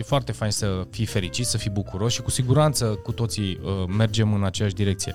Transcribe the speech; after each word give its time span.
e 0.00 0.02
foarte 0.02 0.32
fain 0.32 0.50
să 0.50 0.86
fii 0.90 1.06
fericit, 1.06 1.46
să 1.46 1.58
fii 1.58 1.70
bucuros 1.70 2.12
și 2.12 2.22
cu 2.22 2.30
siguranță 2.30 2.84
cu 2.84 3.12
toții 3.12 3.60
uh, 3.62 3.70
mergem 3.96 4.32
în 4.32 4.44
aceeași 4.44 4.74
direcție. 4.74 5.14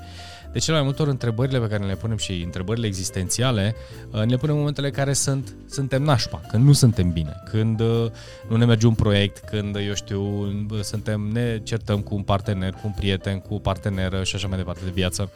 De 0.51 0.59
cele 0.59 0.75
mai 0.75 0.85
multe 0.85 1.01
ori 1.01 1.11
întrebările 1.11 1.59
pe 1.59 1.67
care 1.67 1.85
le 1.85 1.95
punem 1.95 2.17
și 2.17 2.41
întrebările 2.43 2.87
existențiale 2.87 3.75
uh, 4.11 4.19
ne 4.19 4.25
le 4.25 4.37
punem 4.37 4.53
în 4.53 4.59
momentele 4.59 4.91
care 4.91 5.13
sunt, 5.13 5.55
suntem 5.69 6.03
nașpa, 6.03 6.41
când 6.51 6.65
nu 6.65 6.73
suntem 6.73 7.11
bine, 7.11 7.35
când 7.49 7.79
uh, 7.79 8.11
nu 8.49 8.55
ne 8.55 8.65
merge 8.65 8.87
un 8.87 8.93
proiect, 8.93 9.49
când, 9.49 9.75
eu 9.75 9.93
știu, 9.93 10.21
uh, 10.71 10.79
suntem, 10.81 11.21
ne 11.21 11.59
certăm 11.63 12.01
cu 12.01 12.15
un 12.15 12.21
partener, 12.21 12.71
cu 12.71 12.81
un 12.83 12.91
prieten, 12.91 13.39
cu 13.39 13.53
o 13.53 13.59
parteneră 13.59 14.23
și 14.23 14.35
așa 14.35 14.47
mai 14.47 14.57
departe 14.57 14.81
de 14.83 14.91
viață. 14.93 15.31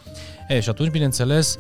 E, 0.48 0.60
și 0.60 0.70
atunci, 0.70 0.90
bineînțeles, 0.90 1.58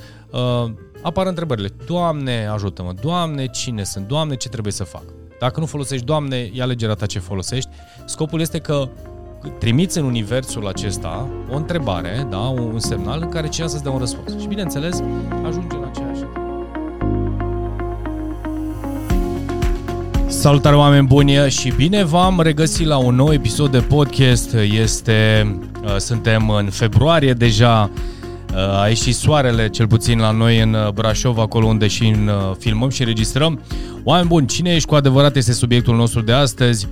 apar 1.02 1.28
întrebările. 1.28 1.70
Doamne, 1.86 2.48
ajută-mă! 2.48 2.94
Doamne, 3.02 3.48
cine 3.48 3.84
sunt? 3.84 4.08
Doamne, 4.08 4.36
ce 4.36 4.50
trebuie 4.50 4.74
să 4.74 4.84
fac? 4.84 5.04
Dacă 5.40 5.60
nu 5.60 5.66
folosești, 5.66 6.06
Doamne, 6.06 6.50
e 6.54 6.62
alegerea 6.62 6.94
ta 6.94 7.06
ce 7.06 7.20
folosești. 7.20 7.70
Scopul 8.06 8.42
este 8.42 8.60
că 8.60 8.90
trimiți 9.60 9.98
în 9.98 10.04
universul 10.04 10.68
acesta 10.68 11.28
o 11.52 11.56
întrebare, 11.56 12.28
da, 12.30 12.38
un 12.38 12.80
semnal 12.80 13.20
în 13.22 13.30
care 13.30 13.48
cineva 13.48 13.72
să-ți 13.72 13.84
dea 13.84 13.92
un 13.92 14.00
răspuns. 14.00 14.42
Și 14.42 14.48
bineînțeles, 14.48 15.02
ajunge 15.46 15.76
la 15.76 15.92
aceeași. 15.94 16.22
Salutare 20.28 20.76
oameni 20.76 21.08
buni 21.08 21.50
și 21.50 21.72
bine 21.72 22.04
v-am 22.04 22.42
regăsit 22.42 22.86
la 22.86 22.98
un 22.98 23.16
nou 23.16 23.34
episod 23.34 23.72
de 23.72 23.80
podcast. 23.80 24.54
Este, 24.54 25.48
uh, 25.84 25.96
suntem 25.98 26.50
în 26.50 26.70
februarie 26.70 27.34
deja, 27.34 27.90
uh, 27.94 28.19
a 28.56 28.88
ieșit 28.88 29.16
soarele, 29.16 29.70
cel 29.70 29.88
puțin 29.88 30.20
la 30.20 30.32
noi 30.32 30.62
în 30.62 30.74
uh, 30.74 30.90
Brașov, 30.90 31.38
acolo 31.38 31.66
unde 31.66 31.88
și 31.88 32.16
filmăm 32.60 32.90
și 32.90 33.04
registrăm. 33.04 33.62
Oameni 34.04 34.28
buni, 34.28 34.48
cine 34.48 34.74
ești 34.74 34.88
cu 34.88 34.96
adevărat 34.96 35.36
este 35.36 35.52
subiectul 35.54 35.96
nostru 35.96 36.22
de 36.22 36.32
astăzi. 36.32 36.88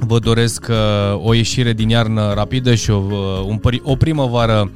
Vă 0.00 0.18
doresc 0.18 0.66
uh, 0.70 1.20
o 1.24 1.34
ieșire 1.34 1.72
din 1.72 1.88
iarnă 1.88 2.32
rapidă 2.34 2.74
și 2.74 2.90
o, 2.90 2.96
uh, 2.96 3.44
un, 3.46 3.60
o 3.82 3.96
primăvară, 3.96 4.70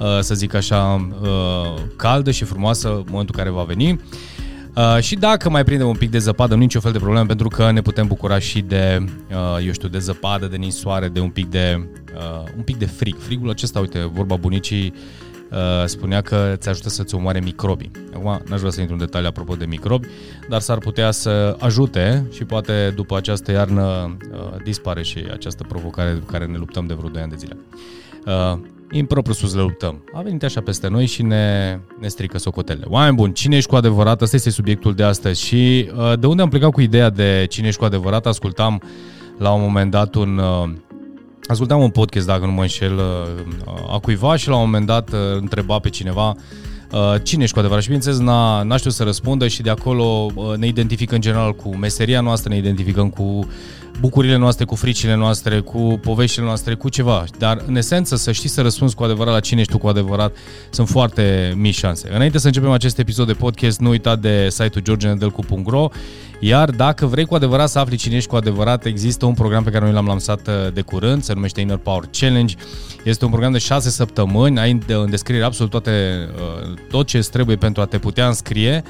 uh, 0.00 0.18
să 0.20 0.34
zic 0.34 0.54
așa, 0.54 1.08
caldă 1.96 2.30
și 2.30 2.44
frumoasă 2.44 2.88
în 2.88 3.04
momentul 3.10 3.34
care 3.34 3.50
va 3.50 3.62
veni. 3.62 4.00
Uh, 4.76 4.98
și 5.00 5.14
dacă 5.14 5.50
mai 5.50 5.64
prindem 5.64 5.88
un 5.88 5.94
pic 5.94 6.10
de 6.10 6.18
zăpadă, 6.18 6.54
nu 6.54 6.60
nicio 6.60 6.80
fel 6.80 6.92
de 6.92 6.98
problemă, 6.98 7.26
pentru 7.26 7.48
că 7.48 7.70
ne 7.70 7.82
putem 7.82 8.06
bucura 8.06 8.38
și 8.38 8.60
de, 8.60 9.04
uh, 9.30 9.66
eu 9.66 9.72
știu, 9.72 9.88
de 9.88 9.98
zăpadă, 9.98 10.46
de 10.46 10.56
ninsoare, 10.56 11.08
de 11.08 11.20
un 11.20 11.28
pic 11.28 11.50
de, 11.50 11.88
uh, 12.14 12.48
un 12.56 12.62
pic 12.62 12.76
de 12.76 12.86
frig. 12.86 13.16
Frigul 13.18 13.50
acesta, 13.50 13.80
uite, 13.80 14.10
vorba 14.12 14.36
bunicii, 14.36 14.92
Uh, 14.92 15.29
spunea 15.84 16.20
că 16.20 16.54
ți 16.56 16.68
ajută 16.68 16.88
să-ți 16.88 17.14
omoare 17.14 17.40
microbii. 17.40 17.90
Acum, 18.14 18.42
n-aș 18.48 18.58
vrea 18.58 18.70
să 18.70 18.80
intru 18.80 18.94
în 18.94 19.00
detalii 19.00 19.28
apropo 19.28 19.54
de 19.54 19.64
microbi, 19.64 20.06
dar 20.48 20.60
s-ar 20.60 20.78
putea 20.78 21.10
să 21.10 21.56
ajute 21.58 22.26
și 22.32 22.44
poate 22.44 22.92
după 22.94 23.16
această 23.16 23.52
iarnă 23.52 24.16
uh, 24.32 24.38
dispare 24.64 25.02
și 25.02 25.24
această 25.32 25.64
provocare 25.68 26.12
cu 26.12 26.30
care 26.30 26.46
ne 26.46 26.56
luptăm 26.56 26.86
de 26.86 26.94
vreo 26.94 27.08
2 27.08 27.22
ani 27.22 27.30
de 27.30 27.36
zile. 27.36 27.56
Uh, 28.26 28.58
impropriu 28.90 29.34
sus 29.34 29.54
le 29.54 29.60
luptăm. 29.60 30.04
A 30.12 30.20
venit 30.22 30.44
așa 30.44 30.60
peste 30.60 30.88
noi 30.88 31.06
și 31.06 31.22
ne, 31.22 31.78
ne 32.00 32.08
strică 32.08 32.38
socotele. 32.38 32.84
Oameni 32.86 33.16
buni, 33.16 33.32
cine 33.32 33.56
ești 33.56 33.70
cu 33.70 33.76
adevărat? 33.76 34.22
Asta 34.22 34.36
este 34.36 34.50
subiectul 34.50 34.94
de 34.94 35.02
astăzi 35.02 35.42
și 35.42 35.90
uh, 35.96 36.18
de 36.18 36.26
unde 36.26 36.42
am 36.42 36.48
plecat 36.48 36.70
cu 36.70 36.80
ideea 36.80 37.10
de 37.10 37.46
cine 37.48 37.66
ești 37.66 37.78
cu 37.78 37.84
adevărat, 37.84 38.26
ascultam 38.26 38.82
la 39.38 39.52
un 39.52 39.60
moment 39.62 39.90
dat 39.90 40.14
un 40.14 40.38
uh, 40.38 40.70
ascultam 41.50 41.82
un 41.82 41.90
podcast, 41.90 42.26
dacă 42.26 42.44
nu 42.44 42.52
mă 42.52 42.60
înșel, 42.60 42.96
uh, 42.96 43.92
a 43.92 43.98
cuiva 43.98 44.36
și 44.36 44.48
la 44.48 44.54
un 44.54 44.60
moment 44.60 44.86
dat 44.86 45.12
uh, 45.12 45.18
întreba 45.40 45.78
pe 45.78 45.88
cineva 45.88 46.34
uh, 46.92 47.14
cine 47.22 47.42
ești 47.42 47.52
cu 47.52 47.58
adevărat? 47.58 47.82
Și 47.82 47.88
bineînțeles 47.88 48.26
n-a, 48.26 48.62
n-a 48.62 48.76
știut 48.76 48.94
să 48.94 49.02
răspundă 49.02 49.48
și 49.48 49.62
de 49.62 49.70
acolo 49.70 50.30
ne 50.56 50.66
identificăm 50.66 51.14
în 51.14 51.20
general 51.20 51.54
cu 51.54 51.76
meseria 51.76 52.20
noastră, 52.20 52.50
ne 52.50 52.56
identificăm 52.56 53.08
cu 53.08 53.48
bucurile 54.00 54.36
noastre, 54.36 54.64
cu 54.64 54.74
fricile 54.74 55.14
noastre, 55.14 55.60
cu 55.60 55.98
poveștile 56.02 56.44
noastre, 56.44 56.74
cu 56.74 56.88
ceva. 56.88 57.24
Dar, 57.38 57.62
în 57.66 57.76
esență, 57.76 58.16
să 58.16 58.32
știi 58.32 58.48
să 58.48 58.60
răspunzi 58.60 58.94
cu 58.94 59.02
adevărat 59.02 59.32
la 59.32 59.40
cine 59.40 59.60
ești 59.60 59.72
tu 59.72 59.78
cu 59.78 59.86
adevărat, 59.86 60.36
sunt 60.70 60.88
foarte 60.88 61.52
mici 61.56 61.74
șanse. 61.74 62.14
Înainte 62.14 62.38
să 62.38 62.46
începem 62.46 62.70
acest 62.70 62.98
episod 62.98 63.26
de 63.26 63.32
podcast, 63.32 63.80
nu 63.80 63.88
uita 63.88 64.16
de 64.16 64.48
site-ul 64.50 64.84
georgenedelcu.ro 64.84 65.88
iar 66.42 66.70
dacă 66.70 67.06
vrei 67.06 67.24
cu 67.24 67.34
adevărat 67.34 67.68
să 67.68 67.78
afli 67.78 67.96
cine 67.96 68.16
ești 68.16 68.28
cu 68.28 68.36
adevărat, 68.36 68.84
există 68.84 69.26
un 69.26 69.34
program 69.34 69.62
pe 69.62 69.70
care 69.70 69.84
noi 69.84 69.92
l-am 69.92 70.06
lansat 70.06 70.48
uh, 70.48 70.72
de 70.72 70.80
curând, 70.80 71.22
se 71.22 71.32
numește 71.32 71.60
Inner 71.60 71.76
Power 71.76 72.04
Challenge. 72.18 72.54
Este 73.04 73.24
un 73.24 73.30
program 73.30 73.52
de 73.52 73.58
6 73.58 73.90
săptămâni, 73.90 74.58
ai 74.58 74.80
în 74.86 75.10
descriere 75.10 75.44
absolut 75.44 75.70
toate, 75.70 76.28
uh, 76.34 76.74
tot 76.90 77.06
ce 77.06 77.16
îți 77.16 77.30
trebuie 77.30 77.56
pentru 77.56 77.82
a 77.82 77.84
te 77.84 77.98
putea 77.98 78.26
înscrie. 78.26 78.82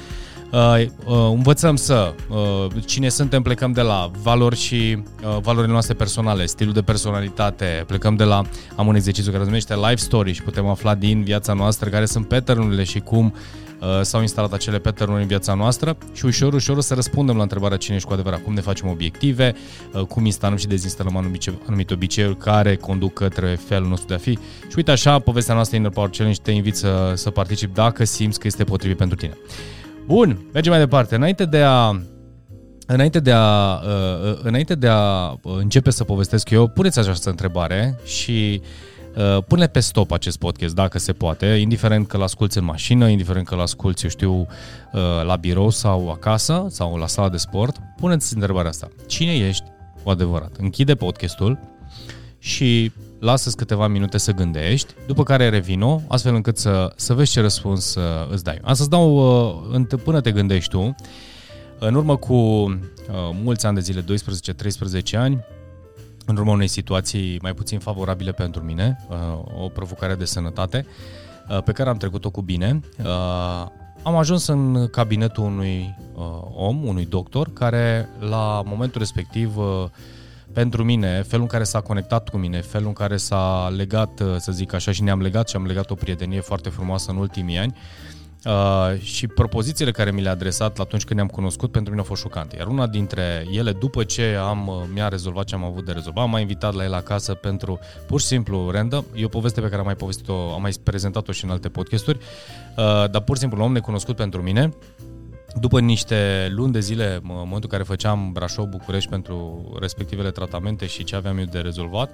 Uh, 0.51 0.85
uh, 1.05 1.31
învățăm 1.33 1.75
să 1.75 2.13
uh, 2.29 2.83
cine 2.85 3.09
suntem, 3.09 3.41
plecăm 3.41 3.71
de 3.71 3.81
la 3.81 4.11
valori 4.21 4.55
și 4.55 4.97
uh, 5.23 5.37
valorile 5.41 5.71
noastre 5.71 5.93
personale, 5.93 6.45
stilul 6.45 6.73
de 6.73 6.81
personalitate, 6.81 7.83
plecăm 7.87 8.15
de 8.15 8.23
la, 8.23 8.41
am 8.75 8.87
un 8.87 8.95
exercițiu 8.95 9.31
care 9.31 9.43
se 9.43 9.49
numește 9.49 9.75
Life 9.75 9.95
Story 9.95 10.31
și 10.31 10.41
putem 10.41 10.67
afla 10.67 10.95
din 10.95 11.23
viața 11.23 11.53
noastră 11.53 11.89
care 11.89 12.05
sunt 12.05 12.27
pattern 12.27 12.83
și 12.83 12.99
cum 12.99 13.33
uh, 13.81 13.87
s-au 14.01 14.21
instalat 14.21 14.53
acele 14.53 14.79
pattern 14.79 15.13
în 15.13 15.27
viața 15.27 15.53
noastră 15.53 15.97
și 16.13 16.25
ușor, 16.25 16.53
ușor 16.53 16.77
o 16.77 16.81
să 16.81 16.93
răspundem 16.93 17.35
la 17.35 17.41
întrebarea 17.41 17.77
cine 17.77 17.95
ești 17.95 18.07
cu 18.07 18.13
adevărat, 18.13 18.43
cum 18.43 18.53
ne 18.53 18.61
facem 18.61 18.89
obiective, 18.89 19.55
uh, 19.93 20.01
cum 20.01 20.25
instalăm 20.25 20.57
și 20.57 20.67
dezinstalăm 20.67 21.17
anumite, 21.17 21.59
anumite 21.67 21.93
obiceiuri 21.93 22.37
care 22.37 22.75
conduc 22.75 23.13
către 23.13 23.59
felul 23.67 23.87
nostru 23.87 24.07
de 24.07 24.13
a 24.13 24.17
fi. 24.17 24.31
Și 24.61 24.75
uite 24.75 24.91
așa, 24.91 25.19
povestea 25.19 25.53
noastră 25.53 25.77
Inner 25.77 25.91
Power 25.91 26.09
Challenge 26.09 26.41
te 26.41 26.51
invit 26.51 26.75
să, 26.75 27.13
să 27.15 27.29
participi 27.29 27.73
dacă 27.73 28.03
simți 28.03 28.39
că 28.39 28.47
este 28.47 28.63
potrivit 28.63 28.97
pentru 28.97 29.17
tine. 29.17 29.37
Bun, 30.05 30.49
mergem 30.53 30.71
mai 30.71 30.81
departe. 30.81 31.15
Înainte 31.15 31.45
de 31.45 31.61
a 31.61 31.95
Înainte 32.93 33.19
de, 33.19 33.31
a, 33.31 33.73
uh, 33.73 34.31
uh, 34.31 34.39
înainte 34.43 34.75
de 34.75 34.87
a 34.87 35.35
începe 35.43 35.89
să 35.89 36.03
povestesc 36.03 36.49
eu, 36.49 36.67
puneți 36.67 36.99
această 36.99 37.29
întrebare 37.29 37.99
și 38.05 38.61
uh, 39.15 39.43
pune 39.47 39.67
pe 39.67 39.79
stop 39.79 40.11
acest 40.11 40.37
podcast, 40.37 40.75
dacă 40.75 40.99
se 40.99 41.13
poate, 41.13 41.45
indiferent 41.45 42.07
că 42.07 42.17
l-asculți 42.17 42.57
în 42.57 42.63
mașină, 42.63 43.07
indiferent 43.07 43.47
că 43.47 43.55
l-asculți, 43.55 44.03
eu 44.03 44.09
știu, 44.09 44.33
uh, 44.39 45.01
la 45.25 45.35
birou 45.35 45.69
sau 45.69 46.09
acasă 46.09 46.65
sau 46.69 46.95
la 46.95 47.07
sala 47.07 47.29
de 47.29 47.37
sport, 47.37 47.77
puneți 47.97 48.33
întrebarea 48.33 48.69
asta. 48.69 48.87
Cine 49.07 49.35
ești 49.35 49.63
cu 50.03 50.09
adevărat? 50.09 50.55
Închide 50.59 50.95
podcastul 50.95 51.59
și 52.39 52.91
lasă-ți 53.21 53.55
câteva 53.55 53.87
minute 53.87 54.17
să 54.17 54.31
gândești, 54.31 54.93
după 55.07 55.23
care 55.23 55.49
revino, 55.49 56.01
astfel 56.07 56.35
încât 56.35 56.57
să, 56.57 56.93
să 56.95 57.13
vezi 57.13 57.31
ce 57.31 57.41
răspuns 57.41 57.95
uh, 57.95 58.03
îți 58.29 58.43
dai. 58.43 58.59
Asta 58.61 58.83
îți 58.83 58.89
dau 58.89 59.15
uh, 59.71 59.99
până 60.03 60.21
te 60.21 60.31
gândești 60.31 60.69
tu. 60.69 60.95
În 61.79 61.95
urmă 61.95 62.15
cu 62.15 62.33
uh, 62.33 62.75
mulți 63.43 63.65
ani 63.65 63.75
de 63.75 63.81
zile, 63.81 64.03
12-13 65.13 65.17
ani, 65.17 65.45
în 66.25 66.37
urma 66.37 66.51
unei 66.51 66.67
situații 66.67 67.39
mai 67.41 67.53
puțin 67.53 67.79
favorabile 67.79 68.31
pentru 68.31 68.61
mine, 68.61 69.05
uh, 69.09 69.17
o 69.63 69.67
provocare 69.67 70.15
de 70.15 70.25
sănătate, 70.25 70.85
uh, 71.49 71.63
pe 71.63 71.71
care 71.71 71.89
am 71.89 71.97
trecut-o 71.97 72.29
cu 72.29 72.41
bine, 72.41 72.79
uh, 72.99 73.65
am 74.03 74.15
ajuns 74.15 74.47
în 74.47 74.87
cabinetul 74.87 75.43
unui 75.43 75.95
uh, 76.15 76.23
om, 76.53 76.87
unui 76.87 77.05
doctor, 77.05 77.53
care 77.53 78.09
la 78.19 78.63
momentul 78.65 78.99
respectiv 78.99 79.57
uh, 79.57 79.85
pentru 80.53 80.83
mine, 80.83 81.21
felul 81.21 81.43
în 81.43 81.47
care 81.47 81.63
s-a 81.63 81.81
conectat 81.81 82.29
cu 82.29 82.37
mine, 82.37 82.61
felul 82.61 82.87
în 82.87 82.93
care 82.93 83.17
s-a 83.17 83.73
legat, 83.75 84.19
uh, 84.19 84.35
să 84.37 84.51
zic 84.51 84.73
așa, 84.73 84.91
și 84.91 85.03
ne-am 85.03 85.21
legat 85.21 85.49
și 85.49 85.55
am 85.55 85.65
legat 85.65 85.89
o 85.91 85.95
prietenie 85.95 86.41
foarte 86.41 86.69
frumoasă 86.69 87.11
în 87.11 87.17
ultimii 87.17 87.57
ani, 87.57 87.75
Uh, 88.45 88.99
și 89.01 89.27
propozițiile 89.27 89.91
care 89.91 90.11
mi 90.11 90.21
le-a 90.21 90.31
adresat 90.31 90.79
atunci 90.79 91.03
când 91.03 91.19
ne-am 91.19 91.31
cunoscut 91.31 91.71
pentru 91.71 91.89
mine 91.89 92.01
au 92.01 92.07
fost 92.07 92.21
șocante. 92.21 92.55
Iar 92.57 92.67
una 92.67 92.87
dintre 92.87 93.45
ele, 93.51 93.71
după 93.71 94.03
ce 94.03 94.37
am, 94.39 94.67
uh, 94.67 94.75
mi-a 94.93 95.07
rezolvat 95.07 95.45
ce 95.45 95.55
am 95.55 95.63
avut 95.63 95.85
de 95.85 95.91
rezolvat, 95.91 96.29
m-a 96.29 96.39
invitat 96.39 96.73
la 96.73 96.83
el 96.83 96.93
acasă 96.93 97.33
pentru 97.33 97.79
pur 98.07 98.19
și 98.19 98.25
simplu 98.25 98.69
random. 98.71 99.03
E 99.15 99.25
o 99.25 99.27
poveste 99.27 99.61
pe 99.61 99.67
care 99.67 99.79
am 99.79 99.85
mai 99.85 99.95
povestit-o, 99.95 100.53
am 100.53 100.61
mai 100.61 100.71
prezentat-o 100.83 101.31
și 101.31 101.45
în 101.45 101.51
alte 101.51 101.69
podcasturi, 101.69 102.17
uh, 102.17 103.09
dar 103.11 103.21
pur 103.21 103.35
și 103.35 103.41
simplu 103.41 103.59
un 103.59 103.65
om 103.65 103.71
necunoscut 103.71 104.15
pentru 104.15 104.41
mine, 104.41 104.73
după 105.59 105.79
niște 105.79 106.47
luni 106.51 106.71
de 106.71 106.79
zile, 106.79 107.13
în 107.13 107.21
momentul 107.23 107.63
în 107.63 107.69
care 107.69 107.83
făceam 107.83 108.31
Brașov-București 108.31 109.09
pentru 109.09 109.65
respectivele 109.79 110.31
tratamente 110.31 110.85
și 110.85 111.03
ce 111.03 111.15
aveam 111.15 111.37
eu 111.37 111.45
de 111.45 111.59
rezolvat, 111.59 112.11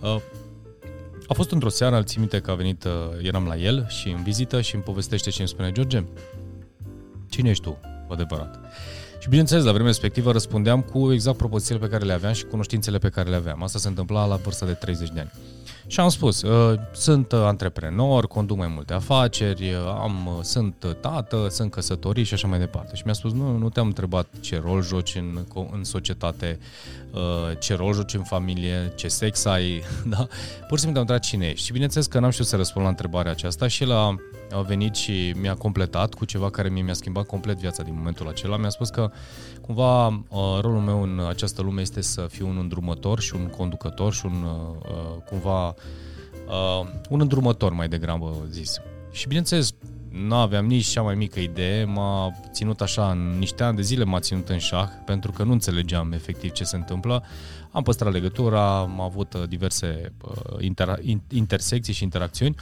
uh, 0.00 0.16
a 1.26 1.34
fost 1.34 1.50
într-o 1.50 1.68
seară, 1.68 2.02
țin 2.02 2.20
minte 2.20 2.38
că 2.38 2.50
a 2.50 2.54
venit, 2.54 2.84
uh, 2.84 2.90
eram 3.22 3.46
la 3.46 3.56
el 3.56 3.86
și 3.88 4.08
în 4.08 4.22
vizită 4.22 4.60
și 4.60 4.74
îmi 4.74 4.84
povestește 4.84 5.30
și 5.30 5.40
îmi 5.40 5.48
spune, 5.48 5.72
George, 5.72 6.04
cine 7.28 7.50
ești 7.50 7.62
tu, 7.62 7.78
cu 8.06 8.12
adevărat? 8.12 8.60
Și 9.18 9.28
bineînțeles, 9.28 9.64
la 9.64 9.70
vremea 9.70 9.90
respectivă 9.90 10.32
răspundeam 10.32 10.80
cu 10.80 11.12
exact 11.12 11.36
propozițiile 11.36 11.80
pe 11.80 11.88
care 11.88 12.04
le 12.04 12.12
aveam 12.12 12.32
și 12.32 12.44
cunoștințele 12.44 12.98
pe 12.98 13.08
care 13.08 13.30
le 13.30 13.36
aveam. 13.36 13.62
Asta 13.62 13.78
se 13.78 13.88
întâmpla 13.88 14.26
la 14.26 14.36
vârsta 14.36 14.66
de 14.66 14.72
30 14.72 15.10
de 15.10 15.20
ani. 15.20 15.30
Și 15.88 16.00
am 16.00 16.08
spus, 16.08 16.42
uh, 16.42 16.78
sunt 16.92 17.32
antreprenor, 17.32 18.26
conduc 18.26 18.56
mai 18.56 18.70
multe 18.74 18.92
afaceri, 18.92 19.74
am, 20.00 20.40
sunt 20.42 20.96
tată, 21.00 21.46
sunt 21.50 21.70
căsătorit 21.70 22.26
și 22.26 22.34
așa 22.34 22.48
mai 22.48 22.58
departe. 22.58 22.94
Și 22.94 23.02
mi-a 23.04 23.14
spus, 23.14 23.32
nu, 23.32 23.56
nu 23.56 23.68
te-am 23.68 23.86
întrebat 23.86 24.26
ce 24.40 24.60
rol 24.64 24.82
joci 24.82 25.14
în, 25.14 25.44
în 25.72 25.84
societate, 25.84 26.58
ce 27.58 27.74
rol 27.74 27.94
joci 27.94 28.14
în 28.14 28.22
familie, 28.22 28.92
ce 28.94 29.08
sex 29.08 29.44
ai, 29.44 29.82
da? 30.14 30.26
Pur 30.68 30.78
și 30.78 30.84
simplu 30.84 30.92
te-am 30.92 31.00
întrebat 31.00 31.20
cine 31.20 31.46
ești. 31.46 31.64
Și 31.66 31.72
bineînțeles 31.72 32.06
că 32.06 32.18
n-am 32.18 32.30
știut 32.30 32.46
să 32.46 32.56
răspund 32.56 32.84
la 32.84 32.90
întrebarea 32.90 33.30
aceasta 33.30 33.66
și 33.68 33.84
la 33.84 34.14
a 34.52 34.60
venit 34.60 34.94
și 34.94 35.34
mi-a 35.40 35.54
completat 35.54 36.14
cu 36.14 36.24
ceva 36.24 36.50
care 36.50 36.68
mie 36.68 36.82
mi-a 36.82 36.92
schimbat 36.92 37.26
complet 37.26 37.56
viața 37.56 37.82
din 37.82 37.94
momentul 37.96 38.28
acela. 38.28 38.56
Mi-a 38.56 38.68
spus 38.68 38.88
că 38.88 39.10
cumva 39.60 40.06
uh, 40.06 40.58
rolul 40.60 40.80
meu 40.80 41.02
în 41.02 41.20
această 41.28 41.62
lume 41.62 41.80
este 41.80 42.00
să 42.00 42.26
fiu 42.30 42.48
un 42.48 42.58
îndrumător 42.58 43.20
și 43.20 43.34
un 43.34 43.46
conducător 43.46 44.12
și 44.12 44.26
un 44.26 44.42
uh, 44.42 44.88
uh, 44.88 45.22
cumva 45.28 45.74
un 47.08 47.20
îndrumător 47.20 47.72
mai 47.72 47.88
degrabă 47.88 48.34
zis. 48.50 48.76
Și 49.10 49.26
bineînțeles, 49.26 49.74
nu 50.24 50.34
aveam 50.34 50.66
nici 50.66 50.86
cea 50.86 51.02
mai 51.02 51.14
mică 51.14 51.40
idee, 51.40 51.84
m-a 51.84 52.32
ținut 52.52 52.80
așa, 52.80 53.10
în 53.10 53.38
niște 53.38 53.62
ani 53.62 53.76
de 53.76 53.82
zile 53.82 54.04
m-a 54.04 54.20
ținut 54.20 54.48
în 54.48 54.58
șah, 54.58 54.88
pentru 55.04 55.30
că 55.32 55.42
nu 55.42 55.52
înțelegeam 55.52 56.12
efectiv 56.12 56.50
ce 56.50 56.64
se 56.64 56.76
întâmplă. 56.76 57.24
Am 57.70 57.82
păstrat 57.82 58.12
legătura, 58.12 58.78
am 58.78 59.00
avut 59.00 59.34
diverse 59.48 60.12
inter- 60.60 61.00
intersecții 61.28 61.92
și 61.92 62.02
interacțiuni 62.02 62.54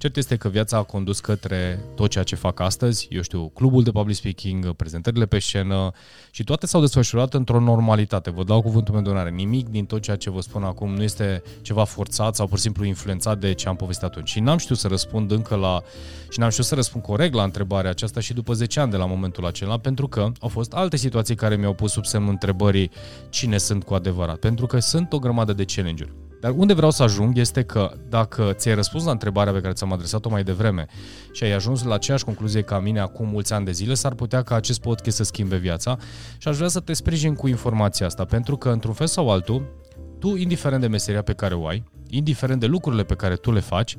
Cert 0.00 0.16
este 0.16 0.36
că 0.36 0.48
viața 0.48 0.76
a 0.76 0.82
condus 0.82 1.20
către 1.20 1.84
tot 1.94 2.10
ceea 2.10 2.24
ce 2.24 2.34
fac 2.34 2.60
astăzi, 2.60 3.08
eu 3.10 3.22
știu, 3.22 3.48
clubul 3.48 3.82
de 3.82 3.90
public 3.90 4.16
speaking, 4.16 4.72
prezentările 4.72 5.26
pe 5.26 5.38
scenă 5.38 5.92
și 6.30 6.44
toate 6.44 6.66
s-au 6.66 6.80
desfășurat 6.80 7.34
într-o 7.34 7.60
normalitate. 7.60 8.30
Vă 8.30 8.44
dau 8.44 8.62
cuvântul 8.62 8.94
meu 8.94 9.02
de 9.02 9.08
onoare. 9.08 9.30
Nimic 9.30 9.68
din 9.68 9.84
tot 9.84 10.02
ceea 10.02 10.16
ce 10.16 10.30
vă 10.30 10.40
spun 10.40 10.62
acum 10.62 10.94
nu 10.94 11.02
este 11.02 11.42
ceva 11.62 11.84
forțat 11.84 12.34
sau 12.34 12.46
pur 12.46 12.56
și 12.56 12.62
simplu 12.62 12.84
influențat 12.84 13.38
de 13.38 13.52
ce 13.52 13.68
am 13.68 13.76
povestit 13.76 14.04
atunci. 14.04 14.28
Și 14.28 14.40
n-am 14.40 14.58
știut 14.58 14.78
să 14.78 14.88
răspund 14.88 15.30
încă 15.30 15.54
la 15.54 15.82
și 16.30 16.38
n-am 16.38 16.50
știut 16.50 16.66
să 16.66 16.74
răspund 16.74 17.04
corect 17.04 17.34
la 17.34 17.42
întrebarea 17.42 17.90
aceasta 17.90 18.20
și 18.20 18.32
după 18.32 18.52
10 18.52 18.80
ani 18.80 18.90
de 18.90 18.96
la 18.96 19.06
momentul 19.06 19.46
acela, 19.46 19.78
pentru 19.78 20.08
că 20.08 20.32
au 20.40 20.48
fost 20.48 20.72
alte 20.72 20.96
situații 20.96 21.34
care 21.34 21.56
mi-au 21.56 21.74
pus 21.74 21.92
sub 21.92 22.04
semnul 22.04 22.30
întrebării 22.30 22.90
cine 23.28 23.58
sunt 23.58 23.84
cu 23.84 23.94
adevărat. 23.94 24.36
Pentru 24.36 24.66
că 24.66 24.78
sunt 24.78 25.12
o 25.12 25.18
grămadă 25.18 25.52
de 25.52 25.64
challenge-uri. 25.64 26.29
Dar 26.40 26.52
unde 26.56 26.72
vreau 26.72 26.90
să 26.90 27.02
ajung 27.02 27.38
este 27.38 27.62
că 27.62 27.92
dacă 28.08 28.52
ți-ai 28.52 28.74
răspuns 28.74 29.04
la 29.04 29.10
întrebarea 29.10 29.52
pe 29.52 29.60
care 29.60 29.72
ți-am 29.72 29.92
adresat-o 29.92 30.28
mai 30.28 30.42
devreme 30.42 30.86
și 31.32 31.44
ai 31.44 31.52
ajuns 31.52 31.82
la 31.82 31.94
aceeași 31.94 32.24
concluzie 32.24 32.62
ca 32.62 32.78
mine 32.78 33.00
acum 33.00 33.28
mulți 33.28 33.52
ani 33.52 33.64
de 33.64 33.72
zile, 33.72 33.94
s-ar 33.94 34.14
putea 34.14 34.42
ca 34.42 34.54
acest 34.54 34.80
podcast 34.80 35.16
să 35.16 35.24
schimbe 35.24 35.56
viața 35.56 35.96
și 36.38 36.48
aș 36.48 36.56
vrea 36.56 36.68
să 36.68 36.80
te 36.80 36.92
sprijin 36.92 37.34
cu 37.34 37.48
informația 37.48 38.06
asta, 38.06 38.24
pentru 38.24 38.56
că 38.56 38.70
într-un 38.70 38.94
fel 38.94 39.06
sau 39.06 39.30
altul, 39.30 39.66
tu, 40.18 40.36
indiferent 40.36 40.80
de 40.80 40.86
meseria 40.86 41.22
pe 41.22 41.32
care 41.32 41.54
o 41.54 41.66
ai, 41.66 41.84
indiferent 42.08 42.60
de 42.60 42.66
lucrurile 42.66 43.02
pe 43.02 43.14
care 43.14 43.34
tu 43.34 43.52
le 43.52 43.60
faci, 43.60 43.96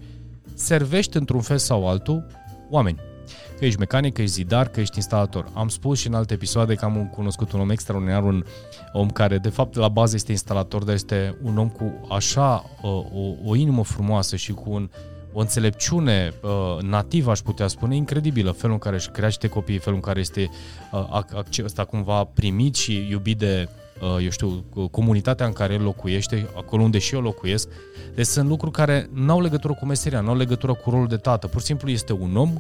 servești 0.54 1.18
într-un 1.18 1.42
fel 1.42 1.58
sau 1.58 1.90
altul 1.90 2.26
oameni 2.70 3.11
că 3.58 3.66
ești 3.66 3.80
mecanic, 3.80 4.14
că 4.14 4.22
ești 4.22 4.34
zidar, 4.34 4.68
că 4.68 4.80
ești 4.80 4.98
instalator. 4.98 5.46
Am 5.54 5.68
spus 5.68 6.00
și 6.00 6.08
în 6.08 6.14
alte 6.14 6.34
episoade 6.34 6.76
că 6.76 6.86
am 6.86 7.08
cunoscut 7.08 7.52
un 7.52 7.60
om 7.60 7.70
extraordinar, 7.70 8.24
un 8.24 8.46
om 8.94 9.10
care 9.10 9.38
de 9.38 9.50
fapt 9.50 9.76
la 9.76 9.88
bază 9.88 10.16
este 10.16 10.32
instalator, 10.32 10.84
dar 10.84 10.94
este 10.94 11.38
un 11.44 11.58
om 11.58 11.70
cu 11.70 12.08
așa 12.10 12.64
uh, 12.82 12.90
o, 12.92 13.36
o 13.46 13.56
inimă 13.56 13.84
frumoasă 13.84 14.36
și 14.36 14.52
cu 14.52 14.70
un, 14.70 14.90
o 15.34 15.40
înțelepciune 15.40 16.34
uh, 16.42 16.82
nativă, 16.82 17.32
aș 17.32 17.40
putea 17.40 17.68
spune, 17.68 17.96
incredibilă. 17.96 18.52
Felul 18.52 18.74
în 18.74 18.80
care 18.80 18.96
își 18.96 19.10
crește 19.10 19.48
copiii, 19.48 19.80
felul 19.80 19.96
în 19.96 20.02
care 20.02 20.20
este 20.20 20.50
uh, 20.92 21.64
ăsta 21.64 21.86
cumva 21.86 22.24
primit 22.24 22.76
și 22.76 23.08
iubit 23.10 23.38
de, 23.38 23.70
uh, 24.02 24.24
eu 24.24 24.30
știu, 24.30 24.64
comunitatea 24.92 25.46
în 25.46 25.54
care 25.54 25.74
el 25.74 25.84
locuiește, 25.84 26.48
acolo 26.58 26.84
unde 26.84 26.98
și 26.98 27.16
eu 27.16 27.22
locuiesc. 27.22 27.68
Deci 28.16 28.26
sunt 28.26 28.50
lucruri 28.50 28.74
care 28.74 29.10
nu 29.14 29.32
au 29.32 29.42
legătură 29.42 29.74
cu 29.74 29.86
meseria, 29.86 30.22
nu 30.22 30.30
au 30.30 30.38
legătură 30.38 30.74
cu 30.74 30.90
rolul 30.90 31.08
de 31.08 31.18
tată. 31.18 31.48
Pur 31.48 31.60
și 31.60 31.66
simplu 31.66 31.90
este 31.90 32.14
un 32.14 32.36
om 32.36 32.60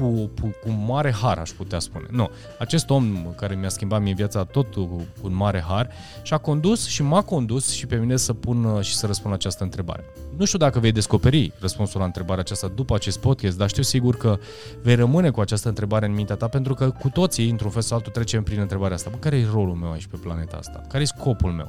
cu, 0.00 0.30
cu, 0.40 0.54
cu 0.62 0.70
mare 0.86 1.12
har, 1.12 1.38
aș 1.38 1.50
putea 1.50 1.78
spune. 1.78 2.06
Nu, 2.10 2.30
acest 2.58 2.90
om 2.90 3.34
care 3.36 3.54
mi-a 3.54 3.68
schimbat 3.68 4.02
mie 4.02 4.14
viața 4.14 4.44
tot 4.44 4.74
cu, 4.74 4.86
cu 5.20 5.26
un 5.26 5.34
mare 5.34 5.64
har 5.68 5.90
și 6.22 6.34
a 6.34 6.38
condus 6.38 6.86
și 6.86 7.02
m-a 7.02 7.22
condus 7.22 7.70
și 7.70 7.86
pe 7.86 7.96
mine 7.96 8.16
să 8.16 8.32
pun 8.32 8.64
uh, 8.64 8.82
și 8.82 8.96
să 8.96 9.06
răspund 9.06 9.28
la 9.28 9.34
această 9.34 9.62
întrebare. 9.62 10.04
Nu 10.36 10.44
știu 10.44 10.58
dacă 10.58 10.78
vei 10.78 10.92
descoperi 10.92 11.52
răspunsul 11.58 12.00
la 12.00 12.06
întrebarea 12.06 12.40
aceasta 12.40 12.68
după 12.74 12.94
acest 12.94 13.18
podcast, 13.18 13.56
dar 13.56 13.68
știu 13.68 13.82
sigur 13.82 14.16
că 14.16 14.38
vei 14.82 14.94
rămâne 14.94 15.30
cu 15.30 15.40
această 15.40 15.68
întrebare 15.68 16.06
în 16.06 16.12
mintea 16.12 16.36
ta 16.36 16.48
pentru 16.48 16.74
că 16.74 16.90
cu 16.90 17.08
toții, 17.08 17.50
într-un 17.50 17.70
fel 17.70 17.82
sau 17.82 17.96
altul, 17.96 18.12
trecem 18.12 18.42
prin 18.42 18.60
întrebarea 18.60 18.96
asta. 18.96 19.10
Bă, 19.10 19.16
care 19.16 19.36
e 19.36 19.46
rolul 19.52 19.74
meu 19.74 19.90
aici 19.90 20.06
pe 20.06 20.16
planeta 20.16 20.56
asta? 20.56 20.80
Care 20.88 21.02
e 21.02 21.06
scopul 21.06 21.50
meu? 21.50 21.68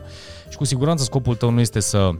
Și 0.49 0.57
cu 0.57 0.63
siguranță 0.63 1.03
scopul 1.03 1.35
tău 1.35 1.49
nu 1.49 1.59
este 1.59 1.79
să 1.79 2.11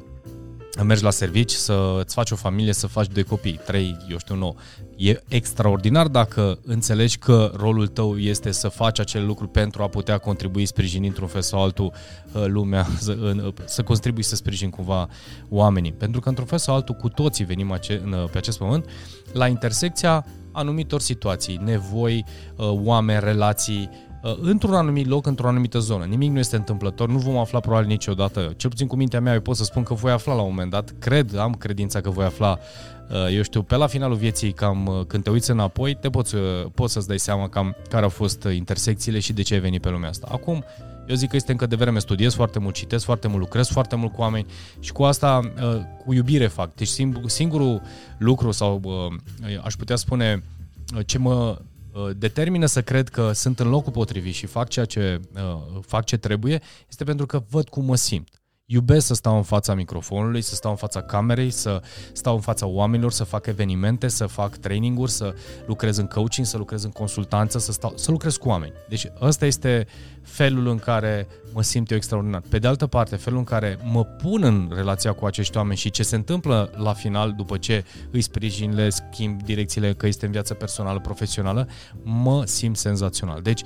mergi 0.83 1.03
la 1.03 1.09
servici, 1.09 1.51
să 1.51 1.97
îți 1.99 2.13
faci 2.13 2.31
o 2.31 2.35
familie, 2.35 2.73
să 2.73 2.87
faci 2.87 3.07
doi 3.07 3.23
copii, 3.23 3.59
trei, 3.65 3.97
eu 4.09 4.17
știu, 4.17 4.35
nouă. 4.35 4.53
E 4.95 5.21
extraordinar 5.27 6.07
dacă 6.07 6.59
înțelegi 6.65 7.17
că 7.17 7.51
rolul 7.55 7.87
tău 7.87 8.17
este 8.17 8.51
să 8.51 8.67
faci 8.67 8.99
acel 8.99 9.25
lucru 9.25 9.47
pentru 9.47 9.83
a 9.83 9.87
putea 9.87 10.17
contribui, 10.17 10.65
sprijini 10.65 11.07
într-un 11.07 11.27
fel 11.27 11.41
sau 11.41 11.61
altul 11.61 11.91
uh, 12.33 12.45
lumea, 12.47 12.87
să, 12.99 13.17
să 13.65 13.83
contribui 13.83 14.23
să 14.23 14.35
sprijin 14.35 14.69
cumva 14.69 15.07
oamenii. 15.49 15.91
Pentru 15.91 16.19
că 16.19 16.29
într-un 16.29 16.47
fel 16.47 16.57
sau 16.57 16.75
altul 16.75 16.95
cu 16.95 17.09
toții 17.09 17.45
venim 17.45 17.77
pe 18.31 18.37
acest 18.37 18.57
pământ 18.57 18.85
la 19.33 19.47
intersecția 19.47 20.25
anumitor 20.51 21.01
situații, 21.01 21.59
nevoi, 21.63 22.25
uh, 22.55 22.71
oameni, 22.83 23.19
relații, 23.19 23.89
Uh, 23.91 24.10
într-un 24.41 24.73
anumit 24.73 25.07
loc, 25.07 25.25
într-o 25.25 25.47
anumită 25.47 25.79
zonă. 25.79 26.05
Nimic 26.05 26.31
nu 26.31 26.39
este 26.39 26.55
întâmplător, 26.55 27.09
nu 27.09 27.17
vom 27.17 27.37
afla 27.37 27.59
probabil 27.59 27.87
niciodată. 27.87 28.53
Cel 28.57 28.69
puțin 28.69 28.87
cu 28.87 28.95
mintea 28.95 29.21
mea, 29.21 29.33
eu 29.33 29.41
pot 29.41 29.55
să 29.55 29.63
spun 29.63 29.83
că 29.83 29.93
voi 29.93 30.11
afla 30.11 30.33
la 30.33 30.41
un 30.41 30.49
moment 30.49 30.71
dat, 30.71 30.93
cred, 30.99 31.37
am 31.37 31.53
credința 31.53 32.01
că 32.01 32.09
voi 32.09 32.25
afla, 32.25 32.59
uh, 33.09 33.35
eu 33.35 33.41
știu, 33.41 33.63
pe 33.63 33.75
la 33.75 33.87
finalul 33.87 34.15
vieții, 34.15 34.51
cam 34.51 34.85
uh, 34.85 35.05
când 35.07 35.23
te 35.23 35.29
uiți 35.29 35.51
înapoi, 35.51 35.95
te 35.95 36.09
poți, 36.09 36.35
poți 36.73 36.93
să-ți 36.93 37.07
dai 37.07 37.19
seama 37.19 37.49
cam 37.49 37.75
care 37.89 38.03
au 38.03 38.09
fost 38.09 38.47
intersecțiile 38.55 39.19
și 39.19 39.33
de 39.33 39.41
ce 39.41 39.53
ai 39.53 39.59
venit 39.59 39.81
pe 39.81 39.89
lumea 39.89 40.09
asta. 40.09 40.27
Acum, 40.31 40.63
eu 41.07 41.15
zic 41.15 41.29
că 41.29 41.35
este 41.35 41.51
încă 41.51 41.65
de 41.65 41.75
vreme, 41.75 41.99
studiez 41.99 42.33
foarte 42.33 42.59
mult, 42.59 42.73
citesc 42.73 43.05
foarte 43.05 43.27
mult, 43.27 43.39
lucrez 43.39 43.67
foarte 43.67 43.95
mult 43.95 44.13
cu 44.13 44.21
oameni 44.21 44.45
și 44.79 44.91
cu 44.91 45.03
asta, 45.03 45.51
cu 46.05 46.13
iubire 46.13 46.47
fac. 46.47 46.75
Deci 46.75 46.89
singurul 47.25 47.81
lucru 48.17 48.51
sau 48.51 48.81
aș 49.63 49.73
putea 49.73 49.95
spune 49.95 50.43
ce 51.05 51.17
mă 51.17 51.57
Uh, 51.61 51.70
determină 52.17 52.65
să 52.65 52.81
cred 52.81 53.09
că 53.09 53.31
sunt 53.31 53.59
în 53.59 53.69
locul 53.69 53.91
potrivit 53.91 54.33
și 54.33 54.45
fac 54.45 54.67
ceea 54.67 54.85
ce 54.85 55.19
uh, 55.33 55.79
fac 55.81 56.05
ce 56.05 56.17
trebuie, 56.17 56.61
este 56.89 57.03
pentru 57.03 57.25
că 57.25 57.43
văd 57.49 57.69
cum 57.69 57.85
mă 57.85 57.95
simt. 57.95 58.40
Iubesc 58.73 59.05
să 59.05 59.13
stau 59.13 59.35
în 59.35 59.43
fața 59.43 59.73
microfonului, 59.73 60.41
să 60.41 60.55
stau 60.55 60.71
în 60.71 60.77
fața 60.77 61.01
camerei, 61.01 61.49
să 61.49 61.81
stau 62.13 62.35
în 62.35 62.41
fața 62.41 62.65
oamenilor, 62.65 63.11
să 63.11 63.23
fac 63.23 63.45
evenimente, 63.45 64.07
să 64.07 64.25
fac 64.25 64.57
traininguri, 64.57 65.11
să 65.11 65.33
lucrez 65.65 65.97
în 65.97 66.05
coaching, 66.05 66.47
să 66.47 66.57
lucrez 66.57 66.83
în 66.83 66.91
consultanță, 66.91 67.59
să, 67.59 67.71
stau, 67.71 67.93
să 67.95 68.11
lucrez 68.11 68.35
cu 68.35 68.49
oameni. 68.49 68.73
Deci 68.89 69.07
ăsta 69.21 69.45
este 69.45 69.87
felul 70.21 70.67
în 70.67 70.77
care 70.77 71.27
mă 71.53 71.61
simt 71.61 71.91
eu 71.91 71.97
extraordinar. 71.97 72.41
Pe 72.49 72.59
de 72.59 72.67
altă 72.67 72.87
parte, 72.87 73.15
felul 73.15 73.39
în 73.39 73.45
care 73.45 73.77
mă 73.83 74.03
pun 74.03 74.43
în 74.43 74.71
relația 74.75 75.13
cu 75.13 75.25
acești 75.25 75.57
oameni 75.57 75.77
și 75.77 75.89
ce 75.89 76.03
se 76.03 76.15
întâmplă 76.15 76.71
la 76.75 76.93
final 76.93 77.33
după 77.33 77.57
ce 77.57 77.83
îi 78.11 78.21
sprijin, 78.21 78.75
le 78.75 78.89
schimb 78.89 79.41
direcțiile, 79.41 79.93
că 79.93 80.07
este 80.07 80.25
în 80.25 80.31
viața 80.31 80.53
personală, 80.53 80.99
profesională, 80.99 81.67
mă 82.03 82.45
simt 82.45 82.77
senzațional. 82.77 83.41
Deci, 83.41 83.61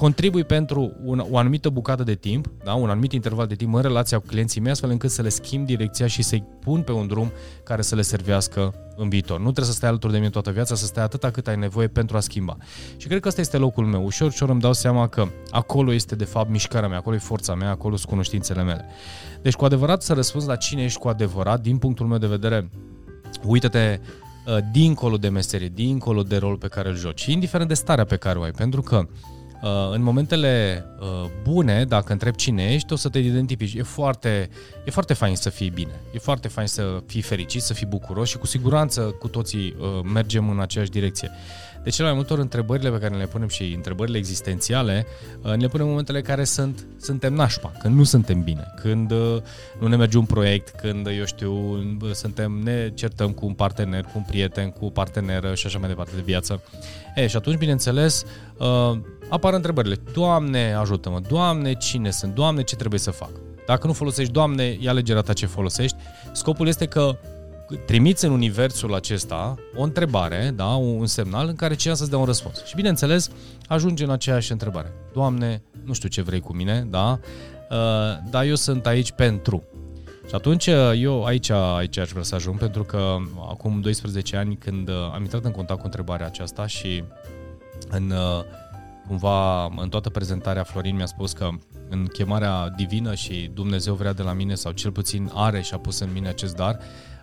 contribui 0.00 0.44
pentru 0.44 0.92
un, 1.04 1.24
o 1.30 1.38
anumită 1.38 1.68
bucată 1.68 2.02
de 2.02 2.14
timp, 2.14 2.50
da, 2.64 2.74
un 2.74 2.90
anumit 2.90 3.12
interval 3.12 3.46
de 3.46 3.54
timp 3.54 3.74
în 3.74 3.82
relația 3.82 4.18
cu 4.18 4.26
clienții 4.26 4.60
mei, 4.60 4.70
astfel 4.70 4.90
încât 4.90 5.10
să 5.10 5.22
le 5.22 5.28
schimb 5.28 5.66
direcția 5.66 6.06
și 6.06 6.22
să-i 6.22 6.44
pun 6.60 6.82
pe 6.82 6.92
un 6.92 7.06
drum 7.06 7.32
care 7.64 7.82
să 7.82 7.94
le 7.94 8.02
servească 8.02 8.74
în 8.96 9.08
viitor. 9.08 9.36
Nu 9.36 9.42
trebuie 9.42 9.64
să 9.64 9.72
stai 9.72 9.88
alături 9.88 10.12
de 10.12 10.18
mine 10.18 10.30
toată 10.30 10.50
viața, 10.50 10.74
să 10.74 10.84
stai 10.84 11.04
atâta 11.04 11.30
cât 11.30 11.48
ai 11.48 11.56
nevoie 11.56 11.86
pentru 11.86 12.16
a 12.16 12.20
schimba. 12.20 12.56
Și 12.96 13.06
cred 13.06 13.20
că 13.20 13.28
ăsta 13.28 13.40
este 13.40 13.56
locul 13.56 13.84
meu. 13.84 14.04
Ușor, 14.04 14.28
ușor 14.28 14.48
îmi 14.48 14.60
dau 14.60 14.72
seama 14.72 15.08
că 15.08 15.26
acolo 15.50 15.92
este 15.92 16.14
de 16.14 16.24
fapt 16.24 16.50
mișcarea 16.50 16.88
mea, 16.88 16.98
acolo 16.98 17.16
e 17.16 17.18
forța 17.18 17.54
mea, 17.54 17.70
acolo 17.70 17.96
sunt 17.96 18.08
cunoștințele 18.08 18.62
mele. 18.62 18.84
Deci 19.42 19.54
cu 19.54 19.64
adevărat 19.64 20.02
să 20.02 20.12
răspunzi 20.12 20.46
la 20.46 20.56
cine 20.56 20.82
ești 20.82 20.98
cu 20.98 21.08
adevărat, 21.08 21.60
din 21.60 21.78
punctul 21.78 22.06
meu 22.06 22.18
de 22.18 22.26
vedere, 22.26 22.70
uită-te 23.44 24.00
uh, 24.00 24.56
dincolo 24.72 25.16
de 25.16 25.28
meserie, 25.28 25.68
dincolo 25.74 26.22
de 26.22 26.36
rol 26.36 26.56
pe 26.56 26.68
care 26.68 26.88
îl 26.88 26.96
joci, 26.96 27.26
indiferent 27.26 27.68
de 27.68 27.74
starea 27.74 28.04
pe 28.04 28.16
care 28.16 28.38
o 28.38 28.42
ai, 28.42 28.50
pentru 28.50 28.82
că 28.82 28.96
Uh, 28.96 29.39
în 29.92 30.02
momentele 30.02 30.84
uh, 31.00 31.30
bune, 31.42 31.84
dacă 31.84 32.12
întreb 32.12 32.34
cine 32.34 32.72
ești, 32.72 32.92
o 32.92 32.96
să 32.96 33.08
te 33.08 33.18
identifici. 33.18 33.74
E 33.74 33.82
foarte, 33.82 34.48
e 34.84 34.90
foarte 34.90 35.14
fain 35.14 35.36
să 35.36 35.50
fii 35.50 35.70
bine, 35.70 36.00
e 36.12 36.18
foarte 36.18 36.48
fain 36.48 36.66
să 36.66 37.02
fii 37.06 37.22
fericit, 37.22 37.62
să 37.62 37.74
fii 37.74 37.86
bucuros 37.86 38.28
și 38.28 38.38
cu 38.38 38.46
siguranță 38.46 39.00
cu 39.00 39.28
toții 39.28 39.76
uh, 39.78 39.86
mergem 40.12 40.48
în 40.48 40.60
aceeași 40.60 40.90
direcție. 40.90 41.30
De 41.82 41.90
cele 41.90 42.06
mai 42.06 42.16
multe 42.16 42.32
ori 42.32 42.42
întrebările 42.42 42.90
pe 42.90 42.98
care 42.98 43.16
le 43.16 43.26
punem 43.26 43.48
și 43.48 43.72
întrebările 43.76 44.18
existențiale 44.18 45.06
ne 45.42 45.54
le 45.54 45.68
punem 45.68 45.84
în 45.84 45.90
momentele 45.90 46.20
care 46.20 46.44
sunt, 46.44 46.86
suntem 47.00 47.34
nașpa, 47.34 47.72
când 47.78 47.96
nu 47.96 48.04
suntem 48.04 48.42
bine, 48.42 48.72
când 48.80 49.12
nu 49.78 49.86
ne 49.88 49.96
merge 49.96 50.18
un 50.18 50.24
proiect, 50.24 50.80
când, 50.80 51.06
eu 51.06 51.24
știu, 51.24 51.78
suntem, 52.12 52.52
ne 52.52 52.90
certăm 52.94 53.32
cu 53.32 53.46
un 53.46 53.52
partener, 53.52 54.02
cu 54.02 54.12
un 54.14 54.22
prieten, 54.22 54.70
cu 54.70 54.84
o 54.84 54.90
parteneră 54.90 55.54
și 55.54 55.66
așa 55.66 55.78
mai 55.78 55.88
departe 55.88 56.12
de 56.14 56.22
viață. 56.24 56.62
E, 57.14 57.26
și 57.26 57.36
atunci, 57.36 57.56
bineînțeles, 57.56 58.24
apar 59.28 59.54
întrebările. 59.54 59.96
Doamne, 60.12 60.74
ajută-mă! 60.74 61.20
Doamne, 61.28 61.72
cine 61.72 62.10
sunt? 62.10 62.34
Doamne, 62.34 62.62
ce 62.62 62.76
trebuie 62.76 63.00
să 63.00 63.10
fac? 63.10 63.30
Dacă 63.66 63.86
nu 63.86 63.92
folosești 63.92 64.32
Doamne, 64.32 64.76
e 64.80 64.88
alegerea 64.88 65.22
ta 65.22 65.32
ce 65.32 65.46
folosești. 65.46 65.96
Scopul 66.32 66.68
este 66.68 66.86
că 66.86 67.18
trimiți 67.86 68.24
în 68.24 68.30
universul 68.30 68.94
acesta 68.94 69.54
o 69.76 69.82
întrebare, 69.82 70.52
da, 70.56 70.66
un 70.66 71.06
semnal 71.06 71.48
în 71.48 71.56
care 71.56 71.74
cineva 71.74 71.98
să-ți 71.98 72.10
dea 72.10 72.18
un 72.18 72.24
răspuns. 72.24 72.64
Și 72.64 72.74
bineînțeles, 72.74 73.30
ajunge 73.66 74.04
în 74.04 74.10
aceeași 74.10 74.52
întrebare. 74.52 74.92
Doamne, 75.12 75.62
nu 75.84 75.92
știu 75.92 76.08
ce 76.08 76.22
vrei 76.22 76.40
cu 76.40 76.52
mine, 76.52 76.86
da, 76.90 77.18
uh, 77.70 77.76
dar 78.30 78.44
eu 78.44 78.54
sunt 78.54 78.86
aici 78.86 79.12
pentru. 79.12 79.62
Și 80.28 80.34
atunci 80.34 80.66
eu 80.96 81.24
aici, 81.24 81.50
aici 81.50 81.98
aș 81.98 82.10
vrea 82.10 82.22
să 82.22 82.34
ajung, 82.34 82.58
pentru 82.58 82.84
că 82.84 83.16
acum 83.48 83.80
12 83.80 84.36
ani 84.36 84.56
când 84.56 84.90
am 85.12 85.22
intrat 85.22 85.44
în 85.44 85.50
contact 85.50 85.78
cu 85.78 85.84
întrebarea 85.84 86.26
aceasta 86.26 86.66
și 86.66 87.04
în 87.88 88.12
cumva 89.10 89.64
în 89.64 89.88
toată 89.88 90.10
prezentarea 90.10 90.62
Florin 90.62 90.96
mi-a 90.96 91.06
spus 91.06 91.32
că 91.32 91.48
în 91.88 92.06
chemarea 92.06 92.68
divină 92.76 93.14
și 93.14 93.50
Dumnezeu 93.54 93.94
vrea 93.94 94.12
de 94.12 94.22
la 94.22 94.32
mine 94.32 94.54
sau 94.54 94.72
cel 94.72 94.92
puțin 94.92 95.30
are 95.34 95.60
și 95.60 95.74
a 95.74 95.78
pus 95.78 95.98
în 95.98 96.12
mine 96.12 96.28
acest 96.28 96.56
dar, 96.56 96.78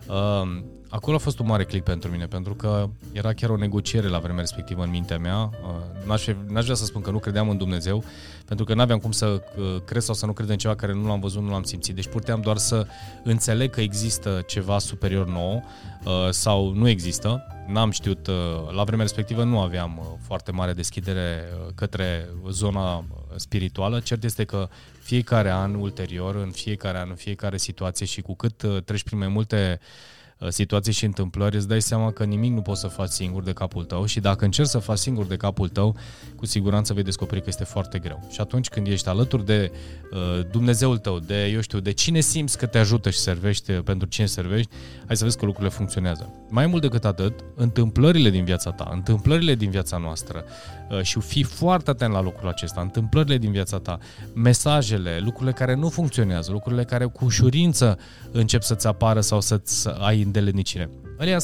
uh, 0.08 0.77
acolo 0.88 1.16
a 1.16 1.18
fost 1.18 1.38
un 1.38 1.46
mare 1.46 1.64
click 1.64 1.84
pentru 1.84 2.10
mine, 2.10 2.26
pentru 2.26 2.54
că 2.54 2.88
era 3.12 3.32
chiar 3.32 3.50
o 3.50 3.56
negociere 3.56 4.08
la 4.08 4.18
vremea 4.18 4.40
respectivă 4.40 4.82
în 4.82 4.90
mintea 4.90 5.18
mea. 5.18 5.38
Uh, 5.38 6.06
n-aș, 6.06 6.26
n-aș 6.46 6.62
vrea 6.62 6.76
să 6.76 6.84
spun 6.84 7.02
că 7.02 7.10
nu 7.10 7.18
credeam 7.18 7.48
în 7.48 7.56
Dumnezeu, 7.56 8.04
pentru 8.44 8.64
că 8.64 8.74
n-aveam 8.74 8.98
cum 8.98 9.12
să 9.12 9.26
uh, 9.26 9.80
cred 9.84 10.02
sau 10.02 10.14
să 10.14 10.26
nu 10.26 10.32
cred 10.32 10.48
în 10.48 10.56
ceva 10.56 10.74
care 10.74 10.92
nu 10.92 11.06
l-am 11.06 11.20
văzut, 11.20 11.42
nu 11.42 11.50
l-am 11.50 11.62
simțit. 11.62 11.94
Deci 11.94 12.08
puteam 12.08 12.40
doar 12.40 12.56
să 12.56 12.86
înțeleg 13.22 13.70
că 13.70 13.80
există 13.80 14.42
ceva 14.46 14.78
superior 14.78 15.26
nou 15.26 15.64
uh, 16.04 16.12
sau 16.30 16.72
nu 16.72 16.88
există. 16.88 17.42
N-am 17.66 17.90
știut, 17.90 18.26
uh, 18.26 18.34
la 18.70 18.84
vremea 18.84 19.04
respectivă 19.04 19.44
nu 19.44 19.60
aveam 19.60 19.98
uh, 19.98 20.06
foarte 20.20 20.50
mare 20.50 20.72
deschidere 20.72 21.44
uh, 21.52 21.72
către 21.74 22.28
zona 22.50 23.04
spirituală. 23.36 24.00
Cert 24.00 24.24
este 24.24 24.44
că 24.44 24.68
fiecare 25.02 25.50
an 25.50 25.74
ulterior, 25.74 26.34
în 26.34 26.50
fiecare 26.50 26.98
an, 26.98 27.08
în 27.08 27.16
fiecare 27.16 27.56
situație 27.56 28.06
și 28.06 28.20
cu 28.20 28.34
cât 28.34 28.64
treci 28.84 29.02
prin 29.02 29.18
mai 29.18 29.28
multe 29.28 29.80
uh, 29.80 29.86
Uh, 29.88 30.16
situații 30.48 30.92
și 30.92 31.04
întâmplări, 31.04 31.56
îți 31.56 31.68
dai 31.68 31.82
seama 31.82 32.10
că 32.10 32.24
nimic 32.24 32.52
nu 32.52 32.60
poți 32.60 32.80
să 32.80 32.86
faci 32.86 33.08
singur 33.08 33.42
de 33.42 33.52
capul 33.52 33.84
tău 33.84 34.04
și 34.04 34.20
dacă 34.20 34.44
încerci 34.44 34.68
să 34.68 34.78
faci 34.78 34.98
singur 34.98 35.26
de 35.26 35.36
capul 35.36 35.68
tău, 35.68 35.96
cu 36.36 36.46
siguranță 36.46 36.92
vei 36.92 37.02
descoperi 37.02 37.40
că 37.40 37.46
este 37.48 37.64
foarte 37.64 37.98
greu. 37.98 38.26
Și 38.30 38.40
atunci 38.40 38.68
când 38.68 38.86
ești 38.86 39.08
alături 39.08 39.44
de 39.44 39.72
uh, 40.12 40.46
Dumnezeul 40.50 40.98
tău, 40.98 41.18
de, 41.18 41.46
eu 41.46 41.60
știu, 41.60 41.80
de 41.80 41.90
cine 41.90 42.20
simți 42.20 42.58
că 42.58 42.66
te 42.66 42.78
ajută 42.78 43.10
și 43.10 43.18
servești, 43.18 43.70
uh, 43.70 43.82
pentru 43.82 44.08
cine 44.08 44.26
servești, 44.26 44.70
hai 45.06 45.16
să 45.16 45.24
vezi 45.24 45.38
că 45.38 45.44
lucrurile 45.44 45.72
funcționează. 45.74 46.32
Mai 46.48 46.66
mult 46.66 46.82
decât 46.82 47.04
atât, 47.04 47.44
întâmplările 47.54 48.30
din 48.30 48.44
viața 48.44 48.70
ta, 48.70 48.88
întâmplările 48.92 49.54
din 49.54 49.70
viața 49.70 49.96
noastră 49.96 50.44
uh, 50.90 51.02
și 51.02 51.20
fii 51.20 51.42
foarte 51.42 51.90
atent 51.90 52.12
la 52.12 52.22
lucrul 52.22 52.48
acesta, 52.48 52.80
întâmplările 52.80 53.38
din 53.38 53.52
viața 53.52 53.78
ta, 53.78 53.98
mesajele, 54.34 55.18
lucrurile 55.18 55.52
care 55.52 55.74
nu 55.74 55.88
funcționează, 55.88 56.52
lucrurile 56.52 56.84
care 56.84 57.04
cu 57.04 57.24
ușurință 57.24 57.98
încep 58.30 58.62
să-ți 58.62 58.86
apară 58.86 59.20
sau 59.20 59.40
să-ți 59.40 59.88
ai 60.00 60.27
îndeletnicire. 60.28 60.90
Alea 61.18 61.38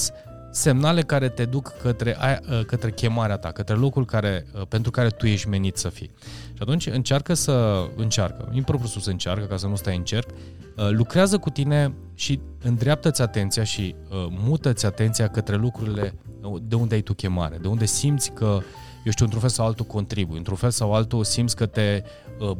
semnale 0.54 1.02
care 1.02 1.28
te 1.28 1.44
duc 1.44 1.68
către, 1.82 2.16
ă, 2.50 2.62
către 2.62 2.90
chemarea 2.90 3.36
ta, 3.36 3.50
către 3.50 3.74
locul 3.74 4.04
care, 4.04 4.46
ă, 4.60 4.64
pentru 4.64 4.90
care 4.90 5.08
tu 5.08 5.26
ești 5.26 5.48
menit 5.48 5.76
să 5.76 5.88
fii. 5.88 6.10
Și 6.46 6.58
atunci 6.58 6.86
încearcă 6.86 7.34
să, 7.34 7.86
încearcă, 7.96 8.50
impropriu 8.52 8.88
să 8.88 9.10
încearcă, 9.10 9.44
ca 9.44 9.56
să 9.56 9.66
nu 9.66 9.76
stai 9.76 9.96
în 9.96 10.04
cerc, 10.04 10.30
ă, 10.78 10.88
lucrează 10.88 11.38
cu 11.38 11.50
tine 11.50 11.94
și 12.14 12.40
îndreaptă-ți 12.62 13.22
atenția 13.22 13.64
și 13.64 13.94
mută-ți 14.28 14.86
atenția 14.86 15.28
către 15.28 15.56
lucrurile 15.56 16.14
de 16.62 16.74
unde 16.74 16.94
ai 16.94 17.00
tu 17.00 17.14
chemare, 17.14 17.56
de 17.56 17.68
unde 17.68 17.84
simți 17.84 18.30
că 18.30 18.58
eu 19.04 19.12
știu, 19.12 19.24
într-un 19.24 19.40
fel 19.40 19.50
sau 19.50 19.66
altul 19.66 19.84
contribui, 19.84 20.36
într-un 20.36 20.56
fel 20.56 20.70
sau 20.70 20.94
altul 20.94 21.24
simți 21.24 21.56
că 21.56 21.66
te 21.66 22.02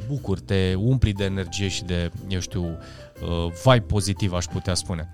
bucuri, 0.09 0.41
te 0.41 0.75
umpli 0.75 1.13
de 1.13 1.25
energie 1.25 1.69
și 1.69 1.85
de, 1.85 2.11
eu 2.29 2.41
știu, 2.41 2.79
vai 3.65 3.81
pozitiv, 3.81 4.33
aș 4.33 4.45
putea 4.45 4.75
spune 4.75 5.13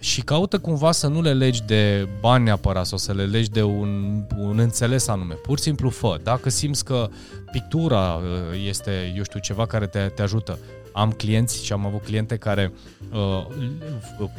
și 0.00 0.22
caută 0.22 0.58
cumva 0.58 0.92
să 0.92 1.06
nu 1.06 1.20
le 1.20 1.32
legi 1.32 1.62
de 1.62 2.08
bani 2.20 2.44
neapărat 2.44 2.86
sau 2.86 2.98
să 2.98 3.12
le 3.12 3.24
legi 3.24 3.50
de 3.50 3.62
un, 3.62 4.22
un 4.38 4.58
înțeles 4.58 5.08
anume. 5.08 5.34
Pur 5.34 5.56
și 5.56 5.62
simplu 5.62 5.90
fă. 5.90 6.20
Dacă 6.22 6.50
simți 6.50 6.84
că 6.84 7.08
pictura 7.52 8.14
uh, 8.14 8.66
este, 8.68 9.12
eu 9.16 9.22
știu, 9.22 9.40
ceva 9.40 9.66
care 9.66 9.86
te, 9.86 9.98
te 9.98 10.22
ajută, 10.22 10.58
am 10.92 11.10
clienți 11.10 11.64
și 11.64 11.72
am 11.72 11.86
avut 11.86 12.02
cliente 12.02 12.36
care 12.36 12.72
uh, 13.12 13.46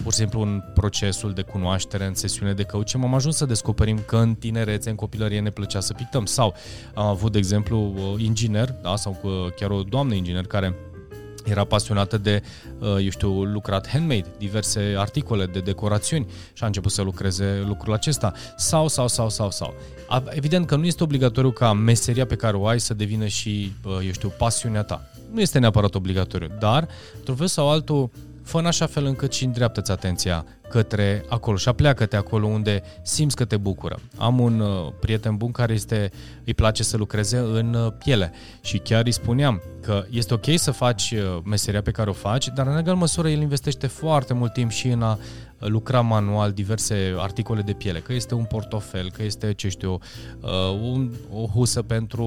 pur 0.04 0.12
și 0.12 0.18
simplu 0.18 0.42
în 0.42 0.64
procesul 0.74 1.34
de 1.34 1.42
cunoaștere, 1.42 2.06
în 2.06 2.14
sesiune 2.14 2.54
de 2.54 2.64
căuce, 2.64 2.98
am 2.98 3.14
ajuns 3.14 3.36
să 3.36 3.46
descoperim 3.46 4.00
că 4.06 4.18
în 4.18 4.36
tinerețe, 4.36 4.90
în 4.90 4.96
copilărie 4.96 5.40
ne 5.40 5.50
plăcea 5.50 5.80
să 5.80 5.94
pictăm. 5.94 6.26
Sau 6.26 6.54
am 6.94 7.06
avut, 7.06 7.32
de 7.32 7.38
exemplu, 7.38 7.94
uh, 7.96 8.22
inginer, 8.22 8.76
da, 8.82 8.96
sau 8.96 9.20
uh, 9.24 9.32
chiar 9.56 9.70
o 9.70 9.82
doamnă 9.82 10.14
inginer 10.14 10.46
care 10.46 10.76
era 11.46 11.64
pasionată 11.64 12.18
de, 12.18 12.44
uh, 12.80 12.88
eu 12.88 13.10
știu, 13.10 13.44
lucrat 13.44 13.88
handmade, 13.88 14.26
diverse 14.38 14.94
articole 14.98 15.46
de 15.46 15.60
decorațiuni 15.60 16.28
și 16.54 16.64
a 16.64 16.66
început 16.66 16.92
să 16.92 17.02
lucreze 17.02 17.64
lucrul 17.68 17.94
acesta. 17.94 18.34
Sau, 18.58 18.88
sau, 18.88 19.08
sau, 19.08 19.30
sau, 19.30 19.52
sau. 19.52 19.74
Evident 20.30 20.68
că 20.68 20.76
nu 20.76 20.86
este 20.86 21.04
obligatoriu 21.04 21.52
ca 21.52 21.74
meseria 21.74 22.26
pe 22.26 22.36
care 22.36 22.58
o 22.58 22.68
ai 22.68 22.80
să 22.80 22.94
devină 22.94 23.28
și, 23.28 23.74
uh, 23.86 23.92
eu 24.06 24.12
știu, 24.12 24.34
pasiunea 24.38 24.84
ta. 24.84 25.10
Nu 25.32 25.42
este 25.42 25.60
neapărat 25.60 25.96
obligatoriu, 25.96 26.50
dar, 26.60 26.88
într-un 27.18 27.36
fel 27.36 27.48
sau 27.48 27.70
altul, 27.70 28.10
fă 28.44 28.58
în 28.58 28.66
așa 28.66 28.86
fel 28.86 29.06
încât 29.06 29.34
și 29.34 29.46
îndreaptă-ți 29.46 29.92
atenția 29.92 30.46
către 30.70 31.26
acolo 31.30 31.58
și 31.58 31.68
apleacă-te 31.68 32.16
acolo 32.16 32.48
unde 32.48 32.84
simți 33.02 33.36
că 33.36 33.46
te 33.46 33.58
bucură. 33.58 34.00
Am 34.18 34.40
un 34.40 34.60
uh, 34.60 34.92
prieten 35.00 35.38
bun 35.38 35.52
care 35.52 35.74
este, 35.74 36.12
îi 36.44 36.54
place 36.54 36.84
să 36.84 36.98
lucreze 36.98 37.38
în 37.38 37.74
uh, 37.74 37.92
piele 37.98 38.32
și 38.62 38.78
chiar 38.78 39.06
îi 39.06 39.12
spuneam 39.12 39.62
că 39.82 40.06
este 40.10 40.34
ok 40.34 40.46
să 40.56 40.72
faci 40.72 41.12
uh, 41.12 41.38
meseria 41.44 41.82
pe 41.82 41.92
care 41.92 42.10
o 42.10 42.14
faci, 42.14 42.48
dar 42.48 42.68
în 42.68 42.78
egal 42.78 42.96
măsură 42.96 43.30
el 43.30 43.42
investește 43.42 43.88
foarte 43.88 44.34
mult 44.34 44.54
timp 44.54 44.72
și 44.72 44.88
în 44.88 45.02
a 45.02 45.20
lucra 45.68 46.02
manual 46.02 46.52
diverse 46.52 47.16
articole 47.18 47.62
de 47.62 47.74
piele, 47.74 48.00
că 48.00 48.14
este 48.14 48.36
un 48.36 48.44
portofel, 48.44 49.12
că 49.12 49.24
este, 49.24 49.54
ce 49.54 49.70
știu, 49.70 50.00
uh, 50.42 50.50
un, 50.82 51.12
o 51.34 51.46
husă 51.46 51.82
pentru 51.82 52.24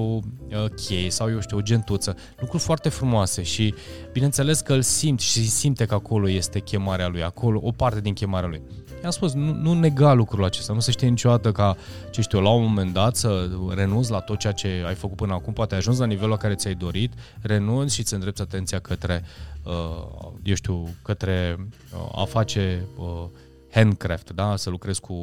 uh, 0.49 0.65
chei 0.85 1.09
sau, 1.09 1.29
eu 1.29 1.39
știu, 1.39 1.57
o 1.57 1.61
gentuță. 1.61 2.15
Lucruri 2.39 2.63
foarte 2.63 2.89
frumoase 2.89 3.43
și, 3.43 3.73
bineînțeles 4.11 4.61
că 4.61 4.73
îl 4.73 4.81
simt 4.81 5.19
și 5.19 5.49
simte 5.49 5.85
că 5.85 5.93
acolo 5.93 6.29
este 6.29 6.59
chemarea 6.59 7.07
lui, 7.07 7.23
acolo 7.23 7.59
o 7.63 7.71
parte 7.71 8.01
din 8.01 8.13
chemarea 8.13 8.49
lui. 8.49 8.61
I-am 9.05 9.13
spus, 9.13 9.33
nu, 9.33 9.53
nu 9.53 9.73
nega 9.73 10.13
lucrul 10.13 10.43
acesta, 10.43 10.73
nu 10.73 10.79
se 10.79 10.91
știe 10.91 11.07
niciodată 11.07 11.51
ca, 11.51 11.77
ce 12.11 12.21
știu, 12.21 12.39
la 12.39 12.49
un 12.49 12.63
moment 12.63 12.93
dat 12.93 13.15
să 13.15 13.49
renunți 13.75 14.11
la 14.11 14.19
tot 14.19 14.37
ceea 14.39 14.53
ce 14.53 14.83
ai 14.85 14.95
făcut 14.95 15.15
până 15.15 15.33
acum, 15.33 15.53
poate 15.53 15.73
ai 15.73 15.79
ajuns 15.79 15.97
la 15.97 16.05
nivelul 16.05 16.29
la 16.29 16.37
care 16.37 16.55
ți-ai 16.55 16.73
dorit, 16.73 17.13
renunți 17.41 17.93
și 17.93 17.99
îți 17.99 18.13
îndrepți 18.13 18.41
atenția 18.41 18.79
către, 18.79 19.23
uh, 19.63 20.31
eu 20.43 20.55
știu, 20.55 20.95
către 21.01 21.57
uh, 21.93 22.21
a 22.21 22.25
face 22.25 22.87
uh, 22.97 23.25
handcraft, 23.71 24.31
da? 24.31 24.55
să 24.55 24.69
lucrezi 24.69 24.99
cu, 24.99 25.13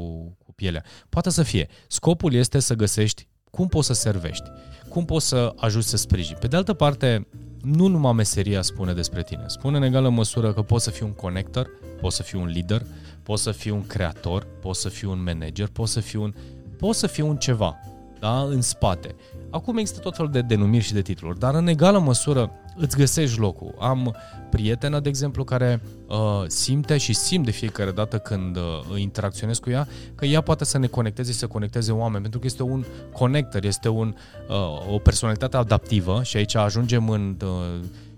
cu 0.44 0.52
pielea. 0.54 0.84
Poate 1.08 1.30
să 1.30 1.42
fie. 1.42 1.68
Scopul 1.86 2.32
este 2.32 2.58
să 2.58 2.74
găsești 2.74 3.26
cum 3.50 3.68
poți 3.68 3.86
să 3.86 3.92
servești, 3.92 4.50
cum 4.88 5.04
poți 5.04 5.28
să 5.28 5.52
ajuți 5.56 5.88
să 5.88 5.96
sprijini. 5.96 6.38
Pe 6.40 6.46
de 6.46 6.56
altă 6.56 6.72
parte, 6.72 7.26
nu 7.62 7.86
numai 7.86 8.12
meseria 8.12 8.62
spune 8.62 8.92
despre 8.92 9.22
tine. 9.22 9.44
Spune 9.46 9.76
în 9.76 9.82
egală 9.82 10.08
măsură 10.08 10.52
că 10.52 10.62
poți 10.62 10.84
să 10.84 10.90
fii 10.90 11.06
un 11.06 11.12
connector, 11.12 11.70
poți 12.00 12.16
să 12.16 12.22
fii 12.22 12.38
un 12.38 12.46
lider, 12.46 12.82
poți 13.22 13.42
să 13.42 13.50
fii 13.50 13.70
un 13.70 13.86
creator, 13.86 14.46
poți 14.60 14.80
să 14.80 14.88
fii 14.88 15.08
un 15.08 15.22
manager, 15.22 15.68
poți 15.68 15.92
să 15.92 16.00
fii 16.00 16.18
un, 16.18 16.34
poți 16.78 16.98
să 16.98 17.06
fii 17.06 17.22
un 17.22 17.36
ceva 17.36 17.76
da, 18.22 18.42
în 18.42 18.60
spate. 18.60 19.14
Acum 19.50 19.76
există 19.76 20.00
tot 20.00 20.16
felul 20.16 20.30
de 20.30 20.40
denumiri 20.40 20.84
și 20.84 20.92
de 20.92 21.02
titluri, 21.02 21.38
dar 21.38 21.54
în 21.54 21.66
egală 21.66 21.98
măsură 21.98 22.50
îți 22.76 22.96
găsești 22.96 23.38
locul. 23.38 23.74
Am 23.78 24.16
prietenă, 24.50 25.00
de 25.00 25.08
exemplu, 25.08 25.44
care 25.44 25.82
uh, 26.08 26.16
simte 26.46 26.98
și 26.98 27.12
simt 27.12 27.44
de 27.44 27.50
fiecare 27.50 27.90
dată 27.90 28.18
când 28.18 28.56
uh, 28.56 28.62
interacționez 29.00 29.58
cu 29.58 29.70
ea 29.70 29.88
că 30.14 30.24
ea 30.26 30.40
poate 30.40 30.64
să 30.64 30.78
ne 30.78 30.86
conecteze 30.86 31.32
și 31.32 31.38
să 31.38 31.46
conecteze 31.46 31.92
oameni, 31.92 32.22
pentru 32.22 32.40
că 32.40 32.46
este 32.46 32.62
un 32.62 32.84
connector, 33.12 33.64
este 33.64 33.88
un, 33.88 34.14
uh, 34.48 34.94
o 34.94 34.98
personalitate 34.98 35.56
adaptivă 35.56 36.22
și 36.22 36.36
aici 36.36 36.54
ajungem 36.54 37.08
în 37.08 37.36
uh, 37.44 37.48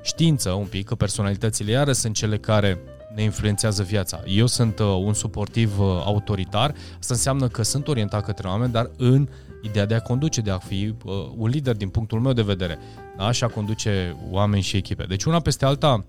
știință 0.03 0.51
un 0.51 0.67
pic, 0.67 0.87
că 0.87 0.95
personalitățile 0.95 1.71
iară 1.71 1.93
sunt 1.93 2.15
cele 2.15 2.39
care 2.39 2.79
ne 3.15 3.23
influențează 3.23 3.83
viața. 3.83 4.23
Eu 4.27 4.47
sunt 4.47 4.79
uh, 4.79 4.87
un 4.87 5.15
suportiv 5.15 5.79
uh, 5.81 5.87
autoritar, 6.05 6.75
asta 6.99 7.15
înseamnă 7.15 7.49
că 7.49 7.63
sunt 7.63 7.89
orientat 7.89 8.25
către 8.25 8.49
oameni, 8.49 8.73
dar 8.73 8.91
în 8.97 9.29
ideea 9.63 9.87
de 9.87 9.95
a 9.95 10.01
conduce, 10.01 10.41
de 10.41 10.51
a 10.51 10.59
fi 10.59 10.95
uh, 11.05 11.13
un 11.37 11.49
lider 11.49 11.77
din 11.77 11.89
punctul 11.89 12.21
meu 12.21 12.33
de 12.33 12.43
vedere, 12.43 12.79
da? 13.17 13.31
și 13.31 13.45
a 13.45 13.49
conduce 13.49 14.17
oameni 14.31 14.63
și 14.63 14.77
echipe. 14.77 15.05
Deci 15.05 15.25
una 15.25 15.41
peste 15.41 15.65
alta, 15.65 16.05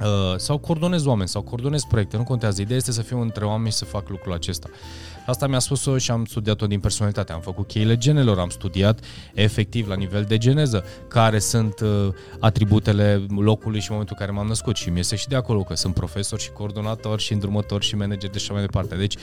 uh, 0.00 0.36
sau 0.36 0.58
coordonez 0.58 1.04
oameni, 1.04 1.28
sau 1.28 1.42
coordonez 1.42 1.82
proiecte, 1.82 2.16
nu 2.16 2.22
contează. 2.22 2.60
Ideea 2.60 2.78
este 2.78 2.92
să 2.92 3.02
fiu 3.02 3.20
între 3.20 3.44
oameni 3.44 3.70
și 3.70 3.76
să 3.76 3.84
fac 3.84 4.08
lucrul 4.08 4.32
acesta. 4.32 4.68
Asta 5.26 5.46
mi-a 5.46 5.58
spus-o 5.58 5.98
și 5.98 6.10
am 6.10 6.24
studiat-o 6.24 6.66
din 6.66 6.80
personalitate. 6.80 7.32
Am 7.32 7.40
făcut 7.40 7.66
cheile 7.66 7.96
genelor, 7.96 8.38
am 8.38 8.48
studiat 8.48 9.00
efectiv 9.34 9.88
la 9.88 9.94
nivel 9.94 10.24
de 10.24 10.38
geneză 10.38 10.84
care 11.08 11.38
sunt 11.38 11.80
uh, 11.80 12.08
atributele 12.40 13.26
locului 13.28 13.80
și 13.80 13.90
momentul 13.90 14.16
în 14.18 14.26
care 14.26 14.38
m-am 14.38 14.46
născut 14.46 14.76
și 14.76 14.90
mi 14.90 14.98
este 14.98 15.16
și 15.16 15.28
de 15.28 15.36
acolo 15.36 15.62
că 15.62 15.74
sunt 15.74 15.94
profesor 15.94 16.40
și 16.40 16.50
coordonator 16.50 17.20
și 17.20 17.32
îndrumător 17.32 17.82
și 17.82 17.96
manager 17.96 18.30
de 18.30 18.36
așa 18.36 18.52
mai 18.52 18.62
departe. 18.62 18.94
Deci 18.94 19.16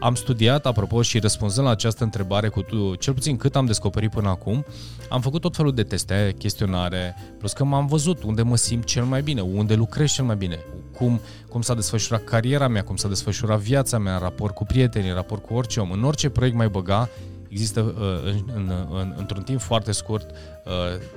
am 0.00 0.14
studiat, 0.14 0.66
apropo, 0.66 1.02
și 1.02 1.18
răspunzând 1.18 1.66
la 1.66 1.72
această 1.72 2.04
întrebare 2.04 2.48
cu 2.48 2.62
tu, 2.62 2.94
cel 2.94 3.14
puțin 3.14 3.36
cât 3.36 3.56
am 3.56 3.66
descoperit 3.66 4.10
până 4.10 4.28
acum, 4.28 4.64
am 5.08 5.20
făcut 5.20 5.40
tot 5.40 5.56
felul 5.56 5.74
de 5.74 5.82
teste, 5.82 6.34
chestionare, 6.38 7.16
plus 7.38 7.52
că 7.52 7.64
m-am 7.64 7.86
văzut 7.86 8.22
unde 8.22 8.42
mă 8.42 8.56
simt 8.56 8.84
cel 8.84 9.04
mai 9.04 9.22
bine, 9.22 9.40
unde 9.40 9.74
lucrez 9.74 10.10
cel 10.16 10.24
mai 10.24 10.36
bine, 10.36 10.58
cum, 10.96 11.20
cum 11.48 11.62
s-a 11.62 11.74
desfășurat 11.74 12.24
cariera 12.24 12.68
mea, 12.68 12.82
cum 12.84 12.96
s-a 12.96 13.08
desfășurat 13.08 13.58
viața 13.58 13.98
mea 13.98 14.12
în 14.12 14.20
raport 14.20 14.54
cu 14.54 14.64
prietenii, 14.64 15.08
în 15.08 15.14
raport 15.14 15.44
cu 15.44 15.54
orice 15.54 15.80
om. 15.80 15.90
În 15.90 16.04
orice 16.04 16.28
proiect 16.28 16.56
mai 16.56 16.68
băga, 16.68 17.08
există 17.48 17.80
uh, 17.80 18.32
în, 18.32 18.42
în, 18.54 18.72
în, 18.90 19.14
într-un 19.16 19.42
timp 19.42 19.60
foarte 19.60 19.92
scurt 19.92 20.30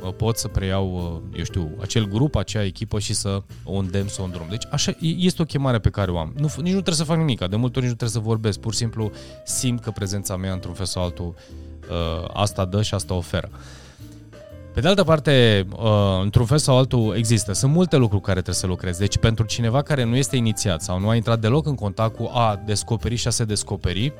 uh, 0.03 0.13
pot 0.13 0.37
să 0.37 0.47
preiau, 0.47 1.21
uh, 1.31 1.37
eu 1.37 1.43
știu, 1.43 1.71
acel 1.81 2.07
grup, 2.07 2.35
acea 2.35 2.63
echipă 2.63 2.99
și 2.99 3.13
să 3.13 3.43
o 3.63 3.77
îndemn 3.77 4.07
să 4.07 4.21
o 4.21 4.23
îndrum. 4.23 4.47
Deci 4.49 4.67
așa, 4.71 4.95
este 4.99 5.41
o 5.41 5.45
chemare 5.45 5.79
pe 5.79 5.89
care 5.89 6.11
o 6.11 6.17
am. 6.17 6.33
Nu, 6.37 6.45
nici 6.45 6.57
nu 6.57 6.81
trebuie 6.81 6.95
să 6.95 7.03
fac 7.03 7.17
nimic, 7.17 7.39
de 7.47 7.55
multe 7.55 7.77
ori 7.77 7.87
nici 7.87 7.97
nu 7.99 8.05
trebuie 8.05 8.21
să 8.21 8.29
vorbesc, 8.29 8.59
pur 8.59 8.71
și 8.71 8.77
simplu 8.77 9.11
simt 9.45 9.81
că 9.81 9.91
prezența 9.91 10.35
mea 10.35 10.53
într-un 10.53 10.73
fel 10.73 10.85
sau 10.85 11.03
altul 11.03 11.35
asta 12.33 12.65
dă 12.65 12.81
și 12.81 12.93
asta 12.93 13.13
oferă. 13.13 13.49
Pe 14.79 14.85
de 14.85 14.91
altă 14.91 15.03
parte, 15.03 15.65
într-un 16.21 16.45
fel 16.45 16.57
sau 16.57 16.77
altul 16.77 17.13
există. 17.17 17.53
Sunt 17.53 17.71
multe 17.71 17.97
lucruri 17.97 18.21
care 18.21 18.33
trebuie 18.33 18.55
să 18.55 18.67
lucrezi. 18.67 18.99
Deci 18.99 19.17
pentru 19.17 19.45
cineva 19.45 19.81
care 19.81 20.03
nu 20.03 20.15
este 20.15 20.35
inițiat 20.35 20.81
sau 20.81 20.99
nu 20.99 21.09
a 21.09 21.15
intrat 21.15 21.39
deloc 21.39 21.65
în 21.65 21.75
contact 21.75 22.15
cu 22.15 22.29
a 22.33 22.61
descoperi 22.65 23.15
și 23.15 23.27
a 23.27 23.29
se 23.29 23.43
descoperi, 23.43 24.13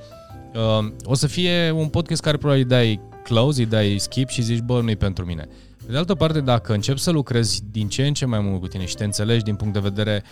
Uh, 0.53 0.91
o 1.03 1.13
să 1.13 1.27
fie 1.27 1.71
un 1.71 1.87
podcast 1.87 2.21
care 2.21 2.37
probabil 2.37 2.63
îi 2.63 2.69
dai 2.69 2.99
close, 3.23 3.61
îi 3.61 3.65
dai 3.67 3.95
skip 3.99 4.27
și 4.27 4.41
zici, 4.41 4.59
bă, 4.59 4.81
nu-i 4.81 4.95
pentru 4.95 5.25
mine. 5.25 5.47
Pe 5.89 5.95
de 5.95 6.01
altă 6.01 6.15
parte, 6.15 6.41
dacă 6.41 6.73
începi 6.73 6.99
să 6.99 7.11
lucrezi 7.11 7.61
din 7.71 7.87
ce 7.87 8.07
în 8.07 8.13
ce 8.13 8.25
mai 8.25 8.39
mult 8.39 8.59
cu 8.61 8.67
tine 8.67 8.85
și 8.85 8.95
te 8.95 9.03
înțelegi 9.03 9.43
din 9.43 9.55
punct 9.55 9.73
de 9.73 9.79
vedere 9.79 10.23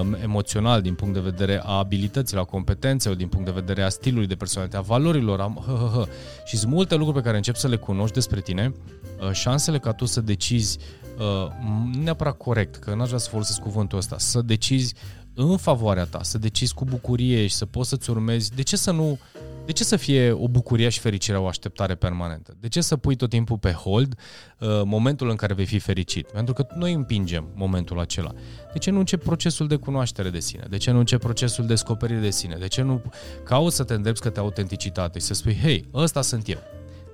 um, 0.00 0.16
emoțional, 0.22 0.82
din 0.82 0.94
punct 0.94 1.14
de 1.14 1.20
vedere 1.20 1.60
a 1.64 1.78
abilităților, 1.78 2.42
a 2.42 2.46
competențelor, 2.46 3.16
din 3.16 3.28
punct 3.28 3.46
de 3.46 3.52
vedere 3.52 3.82
a 3.82 3.88
stilului 3.88 4.26
de 4.26 4.34
personalitate, 4.34 4.82
a 4.82 4.86
valorilor, 4.86 5.40
a, 5.40 5.54
hă, 5.66 5.72
hă, 5.72 5.90
hă, 5.94 6.06
și 6.44 6.56
sunt 6.56 6.72
multe 6.72 6.94
lucruri 6.94 7.18
pe 7.18 7.24
care 7.24 7.36
începi 7.36 7.58
să 7.58 7.68
le 7.68 7.76
cunoști 7.76 8.14
despre 8.14 8.40
tine, 8.40 8.74
uh, 9.20 9.30
șansele 9.32 9.78
ca 9.78 9.92
tu 9.92 10.04
să 10.04 10.20
decizi 10.20 10.78
uh, 11.18 11.50
nu 11.94 12.02
neapărat 12.02 12.36
corect, 12.36 12.76
că 12.76 12.94
n-aș 12.94 13.06
vrea 13.06 13.18
să 13.18 13.28
folosesc 13.28 13.60
cuvântul 13.60 13.98
ăsta, 13.98 14.18
să 14.18 14.42
decizi 14.42 14.94
în 15.34 15.56
favoarea 15.56 16.04
ta, 16.04 16.22
să 16.22 16.38
decizi 16.38 16.74
cu 16.74 16.84
bucurie 16.84 17.46
și 17.46 17.54
să 17.54 17.66
poți 17.66 17.88
să-ți 17.88 18.10
urmezi. 18.10 18.54
De 18.54 18.62
ce 18.62 18.76
să 18.76 18.90
nu 18.90 19.18
de 19.64 19.72
ce 19.72 19.84
să 19.84 19.96
fie 19.96 20.30
o 20.30 20.48
bucurie 20.48 20.88
și 20.88 21.00
fericire 21.00 21.36
o 21.36 21.46
așteptare 21.46 21.94
permanentă? 21.94 22.56
De 22.60 22.68
ce 22.68 22.80
să 22.80 22.96
pui 22.96 23.16
tot 23.16 23.28
timpul 23.28 23.58
pe 23.58 23.72
hold 23.72 24.18
uh, 24.58 24.68
momentul 24.84 25.28
în 25.28 25.36
care 25.36 25.54
vei 25.54 25.66
fi 25.66 25.78
fericit? 25.78 26.26
Pentru 26.30 26.54
că 26.54 26.66
noi 26.74 26.92
împingem 26.92 27.48
momentul 27.54 28.00
acela. 28.00 28.32
De 28.72 28.78
ce 28.78 28.90
nu 28.90 28.98
începi 28.98 29.24
procesul 29.24 29.68
de 29.68 29.76
cunoaștere 29.76 30.30
de 30.30 30.40
sine? 30.40 30.66
De 30.70 30.76
ce 30.76 30.90
nu 30.90 30.98
începi 30.98 31.22
procesul 31.22 31.66
de 31.66 31.72
descoperire 31.72 32.20
de 32.20 32.30
sine? 32.30 32.56
De 32.58 32.66
ce 32.66 32.82
nu 32.82 33.02
cauți 33.44 33.76
să 33.76 33.84
te 33.84 33.94
îndrepți 33.94 34.22
către 34.22 34.40
autenticitate 34.40 35.18
și 35.18 35.24
să 35.24 35.34
spui, 35.34 35.58
hei, 35.62 35.88
ăsta 35.94 36.22
sunt 36.22 36.48
eu, 36.48 36.58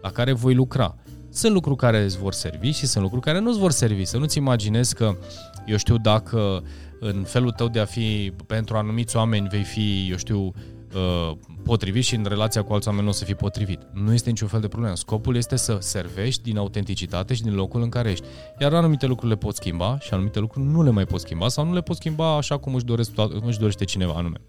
la 0.03 0.11
care 0.11 0.33
voi 0.33 0.55
lucra. 0.55 0.97
Sunt 1.31 1.53
lucruri 1.53 1.77
care 1.77 2.03
îți 2.03 2.19
vor 2.19 2.33
servi 2.33 2.71
și 2.71 2.87
sunt 2.87 3.03
lucruri 3.03 3.25
care 3.25 3.39
nu 3.39 3.49
îți 3.49 3.59
vor 3.59 3.71
servi. 3.71 4.05
Să 4.05 4.19
nu-ți 4.19 4.39
imaginezi 4.39 4.95
că, 4.95 5.17
eu 5.67 5.77
știu, 5.77 5.97
dacă 5.97 6.63
în 7.01 7.23
felul 7.23 7.51
tău 7.51 7.69
de 7.69 7.81
a 7.81 7.85
fi 7.85 8.33
pentru 8.47 8.77
anumiți 8.77 9.17
oameni 9.17 9.49
vei 9.49 9.63
fi, 9.63 10.09
eu 10.11 10.17
știu, 10.17 10.53
uh, 10.95 11.37
potrivit 11.65 12.05
și 12.05 12.15
în 12.15 12.25
relația 12.29 12.63
cu 12.63 12.73
alți 12.73 12.89
oameni 12.89 13.05
nu 13.05 13.11
o 13.11 13.15
să 13.15 13.25
fii 13.25 13.35
potrivit. 13.35 13.81
Nu 13.93 14.13
este 14.13 14.29
niciun 14.29 14.49
fel 14.49 14.61
de 14.61 14.69
problemă. 14.69 14.95
Scopul 14.95 15.37
este 15.37 15.57
să 15.57 15.77
servești 15.81 16.43
din 16.43 16.59
autenticitate 16.59 17.35
și 17.35 17.43
din 17.43 17.55
locul 17.55 17.83
în 17.83 17.89
care 17.89 18.11
ești. 18.11 18.25
Iar 18.59 18.75
anumite 18.75 19.07
lucruri 19.07 19.31
le 19.33 19.39
poți 19.39 19.57
schimba 19.57 19.99
și 20.01 20.15
anumite 20.15 20.39
lucruri 20.39 20.67
nu 20.67 20.83
le 20.83 20.91
mai 20.91 21.05
poți 21.05 21.23
schimba 21.23 21.49
sau 21.49 21.65
nu 21.65 21.73
le 21.73 21.81
poți 21.81 21.99
schimba 21.99 22.37
așa 22.37 22.59
cum 22.59 22.75
își, 22.75 22.85
doresc, 22.85 23.11
își 23.47 23.59
dorește 23.59 23.85
cineva 23.85 24.13
anume. 24.17 24.41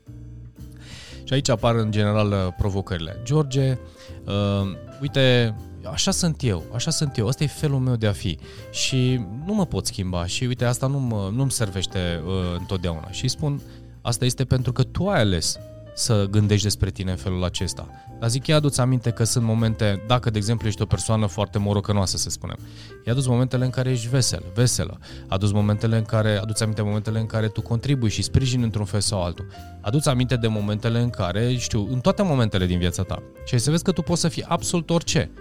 Și 1.24 1.34
aici 1.34 1.50
apar 1.50 1.76
în 1.76 1.92
general 1.92 2.32
uh, 2.32 2.54
provocările. 2.58 3.22
George, 3.24 3.78
uh, 4.26 4.76
uite, 5.02 5.56
așa 5.84 6.12
sunt 6.12 6.44
eu, 6.44 6.64
așa 6.74 6.92
sunt 6.92 7.18
eu, 7.18 7.28
ăsta 7.28 7.44
e 7.44 7.48
felul 7.48 7.80
meu 7.80 7.96
de 7.96 8.08
a 8.08 8.12
fi 8.12 8.38
și 8.72 9.26
nu 9.46 9.54
mă 9.54 9.66
pot 9.66 9.86
schimba 9.86 10.26
și 10.26 10.44
uite, 10.44 10.66
asta 10.66 10.88
nu 10.88 11.00
mă, 11.00 11.30
nu-mi 11.34 11.52
servește 11.52 12.22
uh, 12.26 12.32
întotdeauna. 12.58 13.12
Și 13.12 13.28
spun, 13.28 13.62
asta 14.02 14.26
este 14.26 14.46
pentru 14.46 14.72
că 14.72 14.84
tu 14.84 15.08
ai 15.08 15.20
ales 15.20 15.60
să 16.00 16.28
gândești 16.30 16.64
despre 16.64 16.90
tine 16.90 17.12
în 17.12 17.18
felul 17.18 17.44
acesta. 17.44 17.88
Dar 18.20 18.30
zic, 18.30 18.48
ia 18.48 18.56
adu-ți 18.56 18.82
aminte 18.82 19.12
că 19.12 19.24
sunt 19.24 19.46
momente, 19.46 20.04
dacă 20.08 20.30
de 20.30 20.38
exemplu 20.38 20.68
ești 20.68 20.82
o 20.82 20.86
persoană 20.86 21.26
foarte 21.26 21.58
morocănoasă, 21.58 22.18
să 22.18 22.30
spunem, 22.30 22.58
ia 23.06 23.12
adu 23.12 23.24
momentele 23.30 23.64
în 23.64 23.70
care 23.70 23.90
ești 23.90 24.08
vesel, 24.08 24.44
veselă, 24.54 25.00
adu 25.28 25.50
momentele 25.54 25.98
în 25.98 26.04
care, 26.04 26.38
adu-ți 26.38 26.64
aminte 26.64 26.82
momentele 26.82 27.20
în 27.20 27.26
care 27.26 27.48
tu 27.48 27.62
contribui 27.62 28.10
și 28.10 28.22
sprijini 28.22 28.64
într-un 28.64 28.86
fel 28.86 29.00
sau 29.00 29.24
altul. 29.24 29.48
Adu-ți 29.82 30.10
aminte 30.10 30.36
de 30.36 30.48
momentele 30.48 31.00
în 31.00 31.10
care, 31.10 31.56
știu, 31.56 31.88
în 31.92 32.00
toate 32.00 32.22
momentele 32.22 32.66
din 32.66 32.80
viața 32.80 33.04
ta. 33.04 33.24
Și 33.46 33.58
să 33.58 33.70
vezi 33.70 33.84
că 33.84 33.92
tu 33.92 34.02
poți 34.02 34.22
să 34.22 34.28
fii 34.28 34.44
absolut 34.44 34.90
orice 34.90 35.32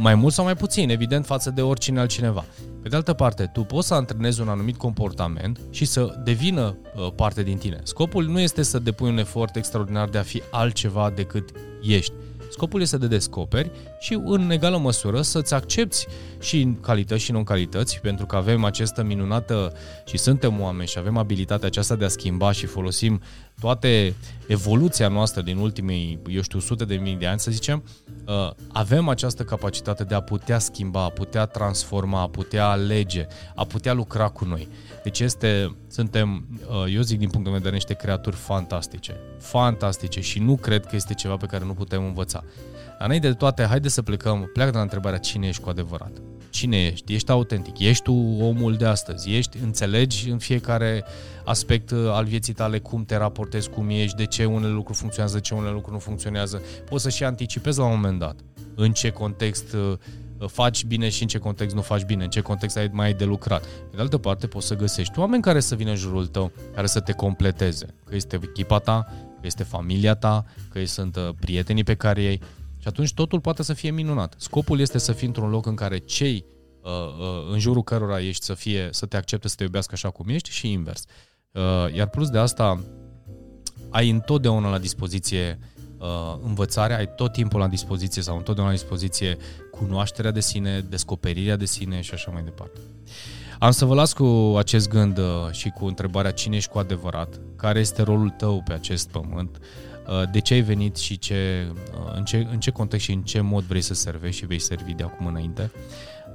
mai 0.00 0.14
mult 0.14 0.32
sau 0.32 0.44
mai 0.44 0.56
puțin, 0.56 0.90
evident, 0.90 1.26
față 1.26 1.50
de 1.50 1.62
oricine 1.62 2.00
altcineva. 2.00 2.44
Pe 2.82 2.88
de 2.88 2.96
altă 2.96 3.12
parte, 3.12 3.50
tu 3.52 3.62
poți 3.62 3.86
să 3.86 3.94
antrenezi 3.94 4.40
un 4.40 4.48
anumit 4.48 4.76
comportament 4.76 5.60
și 5.70 5.84
să 5.84 6.20
devină 6.24 6.76
uh, 6.96 7.12
parte 7.16 7.42
din 7.42 7.56
tine. 7.56 7.80
Scopul 7.82 8.24
nu 8.24 8.40
este 8.40 8.62
să 8.62 8.78
depui 8.78 9.08
un 9.08 9.18
efort 9.18 9.56
extraordinar 9.56 10.08
de 10.08 10.18
a 10.18 10.22
fi 10.22 10.42
altceva 10.50 11.12
decât 11.14 11.50
ești. 11.82 12.12
Scopul 12.50 12.80
este 12.80 12.98
de 12.98 13.06
descoperi 13.06 13.70
și 13.98 14.20
în 14.24 14.50
egală 14.50 14.78
măsură 14.78 15.22
să-ți 15.22 15.54
accepti 15.54 16.06
și 16.40 16.60
în 16.60 16.80
calități 16.80 17.22
și 17.22 17.32
non-calități, 17.32 18.00
pentru 18.00 18.26
că 18.26 18.36
avem 18.36 18.64
această 18.64 19.02
minunată 19.02 19.72
și 20.06 20.18
suntem 20.18 20.60
oameni 20.60 20.88
și 20.88 20.98
avem 20.98 21.16
abilitatea 21.16 21.66
aceasta 21.66 21.94
de 21.94 22.04
a 22.04 22.08
schimba 22.08 22.52
și 22.52 22.66
folosim 22.66 23.20
toate 23.60 24.14
evoluția 24.46 25.08
noastră 25.08 25.42
din 25.42 25.56
ultimii, 25.56 26.18
eu 26.28 26.42
știu, 26.42 26.58
sute 26.58 26.84
de 26.84 26.94
mii 26.94 27.16
de 27.16 27.26
ani, 27.26 27.40
să 27.40 27.50
zicem, 27.50 27.84
uh, 28.26 28.50
avem 28.72 29.08
această 29.08 29.42
capacitate 29.42 30.04
de 30.04 30.14
a 30.14 30.20
putea 30.20 30.58
schimba, 30.58 31.04
a 31.04 31.08
putea 31.08 31.46
transforma, 31.46 32.20
a 32.20 32.28
putea 32.28 32.68
alege, 32.68 33.26
a 33.54 33.64
putea 33.64 33.92
lucra 33.92 34.28
cu 34.28 34.44
noi. 34.44 34.68
Deci 35.02 35.20
este, 35.20 35.76
suntem, 35.88 36.46
uh, 36.68 36.94
eu 36.94 37.00
zic 37.00 37.18
din 37.18 37.28
punct 37.28 37.46
de 37.46 37.52
vedere, 37.52 37.74
niște 37.74 37.94
creaturi 37.94 38.36
fantastice. 38.36 39.16
Fantastice 39.38 40.20
și 40.20 40.38
nu 40.38 40.56
cred 40.56 40.86
că 40.86 40.96
este 40.96 41.14
ceva 41.14 41.36
pe 41.36 41.46
care 41.46 41.64
nu 41.64 41.72
putem 41.74 42.04
învăța. 42.04 42.44
Dar 42.98 43.06
înainte 43.06 43.28
de 43.28 43.34
toate, 43.34 43.64
haide 43.64 43.88
să 43.88 44.02
plecăm, 44.02 44.50
pleacă 44.52 44.70
de 44.70 44.76
la 44.76 44.82
întrebarea 44.82 45.18
cine 45.18 45.46
ești 45.46 45.62
cu 45.62 45.68
adevărat. 45.68 46.12
Cine 46.50 46.86
ești? 46.86 47.14
Ești 47.14 47.30
autentic? 47.30 47.78
Ești 47.78 48.02
tu 48.02 48.12
omul 48.40 48.74
de 48.74 48.86
astăzi? 48.86 49.30
Ești, 49.30 49.58
înțelegi 49.62 50.30
în 50.30 50.38
fiecare 50.38 51.04
aspect 51.44 51.90
uh, 51.90 52.10
al 52.10 52.24
vieții 52.24 52.52
tale 52.52 52.78
cum 52.78 53.04
te 53.04 53.16
raportezi, 53.16 53.68
cum 53.68 53.88
ești, 53.88 54.16
de 54.16 54.26
ce 54.26 54.44
unele 54.44 54.72
lucruri 54.72 54.98
funcționează, 54.98 55.34
de 55.36 55.40
ce 55.40 55.54
unele 55.54 55.72
lucruri 55.72 55.94
nu 55.94 56.00
funcționează. 56.00 56.62
Poți 56.84 57.02
să 57.02 57.08
și 57.08 57.24
anticipezi 57.24 57.78
la 57.78 57.84
un 57.84 57.90
moment 57.90 58.18
dat 58.18 58.36
în 58.74 58.92
ce 58.92 59.10
context 59.10 59.72
uh, 59.72 59.98
faci 60.46 60.84
bine 60.84 61.08
și 61.08 61.22
în 61.22 61.28
ce 61.28 61.38
context 61.38 61.74
nu 61.74 61.82
faci 61.82 62.04
bine, 62.04 62.24
în 62.24 62.30
ce 62.30 62.40
context 62.40 62.76
ai 62.76 62.90
mai 62.92 63.12
de 63.12 63.24
lucrat. 63.24 63.62
Pe 63.62 63.96
de 63.96 64.00
altă 64.00 64.18
parte, 64.18 64.46
poți 64.46 64.66
să 64.66 64.76
găsești 64.76 65.18
oameni 65.18 65.42
care 65.42 65.60
să 65.60 65.74
vină 65.74 65.90
în 65.90 65.96
jurul 65.96 66.26
tău, 66.26 66.52
care 66.74 66.86
să 66.86 67.00
te 67.00 67.12
completeze. 67.12 67.86
Că 68.04 68.14
este 68.14 68.38
echipa 68.42 68.78
ta, 68.78 69.06
că 69.40 69.46
este 69.46 69.62
familia 69.62 70.14
ta, 70.14 70.44
că 70.68 70.84
sunt 70.84 71.16
uh, 71.16 71.28
prietenii 71.40 71.84
pe 71.84 71.94
care 71.94 72.22
ei. 72.22 72.40
Și 72.78 72.88
atunci 72.88 73.14
totul 73.14 73.40
poate 73.40 73.62
să 73.62 73.72
fie 73.72 73.90
minunat. 73.90 74.34
Scopul 74.36 74.80
este 74.80 74.98
să 74.98 75.12
fii 75.12 75.26
într-un 75.26 75.50
loc 75.50 75.66
în 75.66 75.74
care 75.74 75.98
cei 75.98 76.44
uh, 76.82 76.90
uh, 76.90 77.52
în 77.52 77.58
jurul 77.58 77.82
cărora 77.82 78.20
ești 78.20 78.44
să 78.44 78.54
fie, 78.54 78.88
să 78.90 79.06
te 79.06 79.16
accepte, 79.16 79.48
să 79.48 79.54
te 79.56 79.62
iubească 79.62 79.92
așa 79.94 80.10
cum 80.10 80.28
ești 80.28 80.50
și 80.50 80.72
invers. 80.72 81.04
Uh, 81.52 81.94
iar 81.94 82.08
plus 82.08 82.28
de 82.28 82.38
asta, 82.38 82.84
ai 83.90 84.10
întotdeauna 84.10 84.70
la 84.70 84.78
dispoziție 84.78 85.58
uh, 85.98 86.38
învățarea, 86.42 86.96
ai 86.96 87.14
tot 87.14 87.32
timpul 87.32 87.60
la 87.60 87.68
dispoziție 87.68 88.22
sau 88.22 88.36
întotdeauna 88.36 88.72
la 88.72 88.78
dispoziție 88.78 89.36
cunoașterea 89.70 90.30
de 90.30 90.40
sine, 90.40 90.80
descoperirea 90.80 91.56
de 91.56 91.64
sine 91.64 92.00
și 92.00 92.14
așa 92.14 92.30
mai 92.30 92.42
departe. 92.42 92.80
Am 93.58 93.70
să 93.70 93.84
vă 93.84 93.94
las 93.94 94.12
cu 94.12 94.54
acest 94.58 94.88
gând 94.88 95.18
uh, 95.18 95.24
și 95.50 95.68
cu 95.68 95.86
întrebarea 95.86 96.30
cine 96.30 96.56
ești 96.56 96.70
cu 96.70 96.78
adevărat, 96.78 97.40
care 97.56 97.78
este 97.78 98.02
rolul 98.02 98.30
tău 98.30 98.62
pe 98.62 98.72
acest 98.72 99.10
pământ, 99.10 99.56
uh, 99.56 99.87
de 100.30 100.38
ce 100.38 100.54
ai 100.54 100.60
venit 100.60 100.96
și 100.96 101.18
ce, 101.18 101.72
uh, 101.92 102.12
în, 102.14 102.24
ce, 102.24 102.46
în 102.50 102.60
ce 102.60 102.70
context 102.70 103.04
și 103.04 103.12
în 103.12 103.22
ce 103.22 103.40
mod 103.40 103.64
vrei 103.64 103.80
să 103.80 103.94
servești 103.94 104.40
și 104.40 104.46
vei 104.46 104.58
servi 104.58 104.94
de 104.94 105.02
acum 105.02 105.26
înainte. 105.26 105.70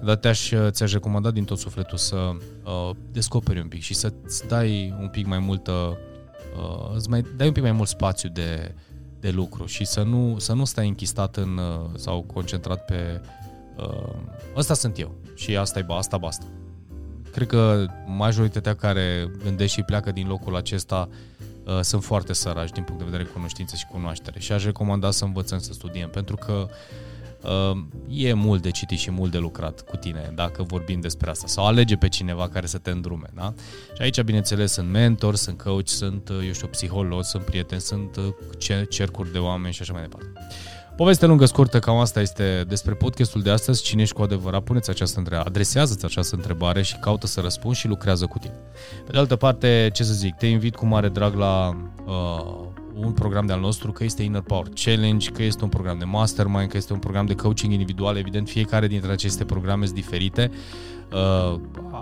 Dar 0.04 0.16
te-aș, 0.16 0.52
ți-aș 0.70 0.92
recomanda 0.92 1.32
din 1.32 1.44
tot 1.44 1.58
sufletul 1.58 1.98
să 1.98 2.16
uh, 2.16 2.90
descoperi 3.12 3.60
un 3.60 3.68
pic 3.68 3.82
și 3.82 3.94
să-ți 3.94 4.48
dai 4.48 4.96
un 5.00 5.08
pic 5.08 5.26
mai 5.26 5.40
multă, 5.40 5.98
uh, 6.58 6.96
îți 6.96 7.10
mai 7.10 7.26
dai 7.38 7.48
un 7.48 7.54
pic 7.54 7.64
mai 7.64 7.72
mult 7.72 7.88
spațiu 7.88 8.30
de, 8.30 8.76
de 9.20 9.30
lucru 9.30 9.66
și 9.66 9.86
să 9.86 10.04
nu, 10.04 10.36
să 10.40 10.54
nu 10.54 10.66
stai 10.66 10.88
închistat 10.88 11.36
în, 11.36 11.58
uh, 11.58 11.90
sau 11.96 12.22
concentrat 12.22 12.86
pe 12.86 13.22
uh, 13.78 14.16
ăsta 14.56 14.74
sunt 14.74 15.00
eu 15.00 15.16
și 15.36 15.58
asta 15.58 15.80
e 15.80 15.86
asta 15.88 16.18
basta. 16.18 16.46
Cred 17.32 17.48
că 17.48 17.86
majoritatea 18.06 18.76
care 18.76 19.32
gândește 19.44 19.80
și 19.80 19.86
pleacă 19.86 20.12
din 20.12 20.28
locul 20.28 20.56
acesta 20.56 21.10
uh, 21.10 21.16
sunt 21.82 22.04
foarte 22.04 22.34
săraci 22.34 22.72
din 22.72 22.84
punct 22.84 23.00
de 23.04 23.10
vedere 23.10 23.30
cunoștință 23.30 23.76
și 23.76 23.86
cunoaștere 23.86 24.40
și 24.40 24.52
aș 24.52 24.64
recomanda 24.64 25.12
să 25.12 25.24
învățăm 25.24 25.60
să 25.60 25.74
studiem 25.74 26.10
pentru 26.10 26.36
că 26.36 26.68
uh, 26.70 26.76
Ehm, 27.44 27.88
e 28.10 28.34
mult 28.34 28.62
de 28.62 28.72
citit 28.72 28.98
și 28.98 29.12
mult 29.12 29.32
de 29.32 29.38
lucrat 29.38 29.82
cu 29.82 29.96
tine 29.96 30.32
dacă 30.36 30.64
vorbim 30.64 31.00
despre 31.00 31.30
asta 31.30 31.48
sau 31.48 31.66
alege 31.66 31.96
pe 31.96 32.08
cineva 32.08 32.50
care 32.50 32.66
să 32.66 32.78
te 32.78 32.90
îndrume, 32.90 33.28
da? 33.34 33.54
Și 33.96 34.02
aici, 34.02 34.22
bineînțeles, 34.22 34.72
sunt 34.72 34.90
mentor, 34.90 35.36
sunt 35.36 35.62
coach, 35.62 35.88
sunt, 35.88 36.30
eu 36.30 36.52
știu, 36.54 36.68
psiholog, 36.68 37.24
sunt 37.24 37.44
prieteni, 37.44 37.82
sunt 37.82 38.16
uh, 38.16 38.88
cercuri 38.90 39.32
de 39.32 39.38
oameni 39.38 39.74
și 39.74 39.82
așa 39.82 39.94
mai 39.94 40.02
departe. 40.02 40.32
Poveste 40.96 41.26
lungă, 41.26 41.46
scurtă, 41.46 41.80
cam 41.80 41.98
asta 41.98 42.22
este 42.22 42.66
despre 42.68 42.94
podcastul 42.94 43.42
de 43.42 43.50
astăzi. 43.50 43.84
Cine 43.84 44.02
ești 44.02 44.16
cu 44.16 44.22
adevărat? 44.22 44.64
Puneți 44.64 44.90
această 44.90 45.20
întrebare, 45.20 45.48
adresează-ți 45.48 46.06
această 46.06 46.36
întrebare 46.36 46.82
și 46.82 46.98
caută 46.98 47.28
să 47.28 47.42
răspunzi 47.42 47.80
și 47.80 47.88
lucrează 47.88 48.26
cu 48.26 48.38
tine. 48.38 48.54
Pe 49.06 49.12
de 49.12 49.18
altă 49.18 49.36
parte, 49.36 49.90
ce 49.94 50.04
să 50.04 50.14
zic, 50.14 50.36
te 50.36 50.46
invit 50.46 50.76
cu 50.76 50.86
mare 50.86 51.10
drag 51.10 51.36
la 51.36 51.78
uh, 52.06 52.66
un 52.94 53.12
program 53.12 53.46
de-al 53.46 53.60
nostru, 53.60 53.92
că 53.92 54.04
este 54.04 54.24
Inner 54.24 54.42
Power 54.42 54.68
Challenge, 54.84 55.32
că 55.32 55.44
este 55.44 55.64
un 55.64 55.70
program 55.70 55.98
de 55.98 56.06
mastermind, 56.06 56.70
că 56.70 56.78
este 56.78 56.94
un 56.94 57.00
program 57.00 57.26
de 57.26 57.36
coaching 57.36 57.72
individual. 57.72 58.18
Evident, 58.18 58.50
fiecare 58.50 58.88
dintre 58.88 59.12
aceste 59.12 59.46
programe 59.46 59.86
sunt 59.86 59.98
diferite. 59.98 60.52
Uh, 61.14 61.60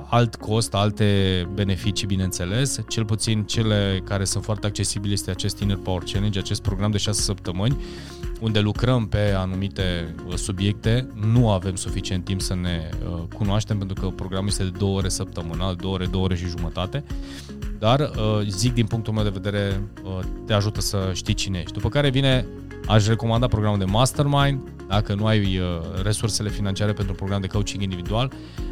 alt 0.10 0.36
cost, 0.36 0.74
alte 0.74 1.48
beneficii, 1.54 2.08
bineînțeles. 2.08 2.80
Cel 2.88 3.06
puțin 3.06 3.44
cele 3.44 4.02
care 4.04 4.24
sunt 4.24 4.44
foarte 4.44 4.68
accesibile 4.68 5.14
este 5.14 5.32
acest 5.32 5.60
Inner 5.60 5.78
Power 5.78 6.04
Challenge, 6.12 6.40
acest 6.40 6.62
program 6.62 6.92
de 6.92 6.98
6 6.98 7.22
săptămâni 7.22 7.78
unde 8.42 8.60
lucrăm 8.60 9.08
pe 9.08 9.34
anumite 9.38 10.16
uh, 10.28 10.36
subiecte, 10.36 11.08
nu 11.14 11.52
avem 11.52 11.76
suficient 11.76 12.26
timp 12.26 12.42
să 12.42 12.56
ne 12.56 12.90
uh, 13.06 13.24
cunoaștem 13.36 13.78
pentru 13.78 14.02
că 14.02 14.08
programul 14.08 14.48
este 14.48 14.64
de 14.64 14.72
două 14.78 14.98
ore 14.98 15.10
săptămânal, 15.10 15.76
două 15.76 15.94
ore, 15.94 16.06
două 16.06 16.24
ore 16.24 16.36
și 16.36 16.46
jumătate, 16.46 17.04
dar 17.80 18.00
uh, 18.00 18.48
zic 18.48 18.74
din 18.74 18.86
punctul 18.86 19.14
meu 19.14 19.24
de 19.24 19.30
vedere 19.30 19.82
te 20.46 20.54
ajută 20.54 20.82
să 20.82 21.12
știi 21.14 21.34
cine 21.34 21.58
ești. 21.60 21.74
După 21.74 21.90
care 21.90 22.10
vine, 22.10 22.46
aș 22.88 23.08
recomanda 23.08 23.48
programul 23.48 23.80
de 23.80 23.86
Mastermind, 23.86 24.60
dacă 24.88 25.14
nu 25.14 25.26
ai 25.26 25.62
resursele 26.04 26.50
financiare 26.50 26.94
pentru 26.94 27.12
un 27.12 27.18
program 27.18 27.42
de 27.42 27.48
coaching 27.48 27.82
individual, 27.82 28.32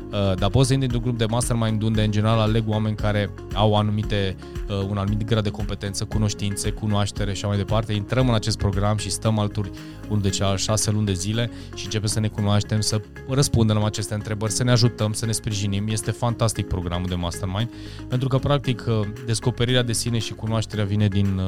Uh, 0.09 0.33
dar 0.35 0.49
poți 0.49 0.67
să 0.67 0.73
intri 0.73 0.87
într-un 0.87 1.01
grup 1.01 1.17
de 1.17 1.25
mastermind 1.25 1.81
unde 1.81 2.03
în 2.03 2.11
general 2.11 2.39
aleg 2.39 2.63
oameni 2.67 2.95
care 2.95 3.29
au 3.53 3.75
anumite, 3.75 4.35
uh, 4.69 4.87
un 4.89 4.97
anumit 4.97 5.23
grad 5.23 5.43
de 5.43 5.49
competență, 5.49 6.05
cunoștințe, 6.05 6.71
cunoaștere 6.71 7.33
și 7.33 7.37
așa 7.37 7.47
mai 7.47 7.57
departe. 7.57 7.93
Intrăm 7.93 8.27
în 8.27 8.33
acest 8.33 8.57
program 8.57 8.97
și 8.97 9.09
stăm 9.09 9.39
alături 9.39 9.69
unul 10.07 10.21
de 10.21 10.29
cealaltă 10.29 10.61
șase 10.61 10.91
luni 10.91 11.05
de 11.05 11.13
zile 11.13 11.51
și 11.75 11.85
începem 11.85 12.07
să 12.07 12.19
ne 12.19 12.27
cunoaștem, 12.27 12.81
să 12.81 13.01
răspundem 13.27 13.77
la 13.77 13.85
aceste 13.85 14.13
întrebări, 14.13 14.51
să 14.51 14.63
ne 14.63 14.71
ajutăm, 14.71 15.13
să 15.13 15.25
ne 15.25 15.31
sprijinim. 15.31 15.87
Este 15.87 16.11
fantastic 16.11 16.67
programul 16.67 17.07
de 17.07 17.15
mastermind 17.15 17.69
pentru 18.07 18.27
că 18.27 18.37
practic 18.37 18.85
uh, 18.87 19.07
descoperirea 19.25 19.83
de 19.83 19.93
sine 19.93 20.17
și 20.17 20.33
cunoașterea 20.33 20.85
vine 20.85 21.07
din 21.07 21.41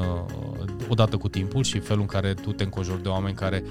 odată 0.91 1.17
cu 1.17 1.29
timpul 1.29 1.63
și 1.63 1.79
felul 1.79 2.01
în 2.01 2.07
care 2.07 2.33
tu 2.33 2.51
te 2.51 2.63
înconjori 2.63 3.03
de 3.03 3.09
oameni 3.09 3.35
care 3.35 3.63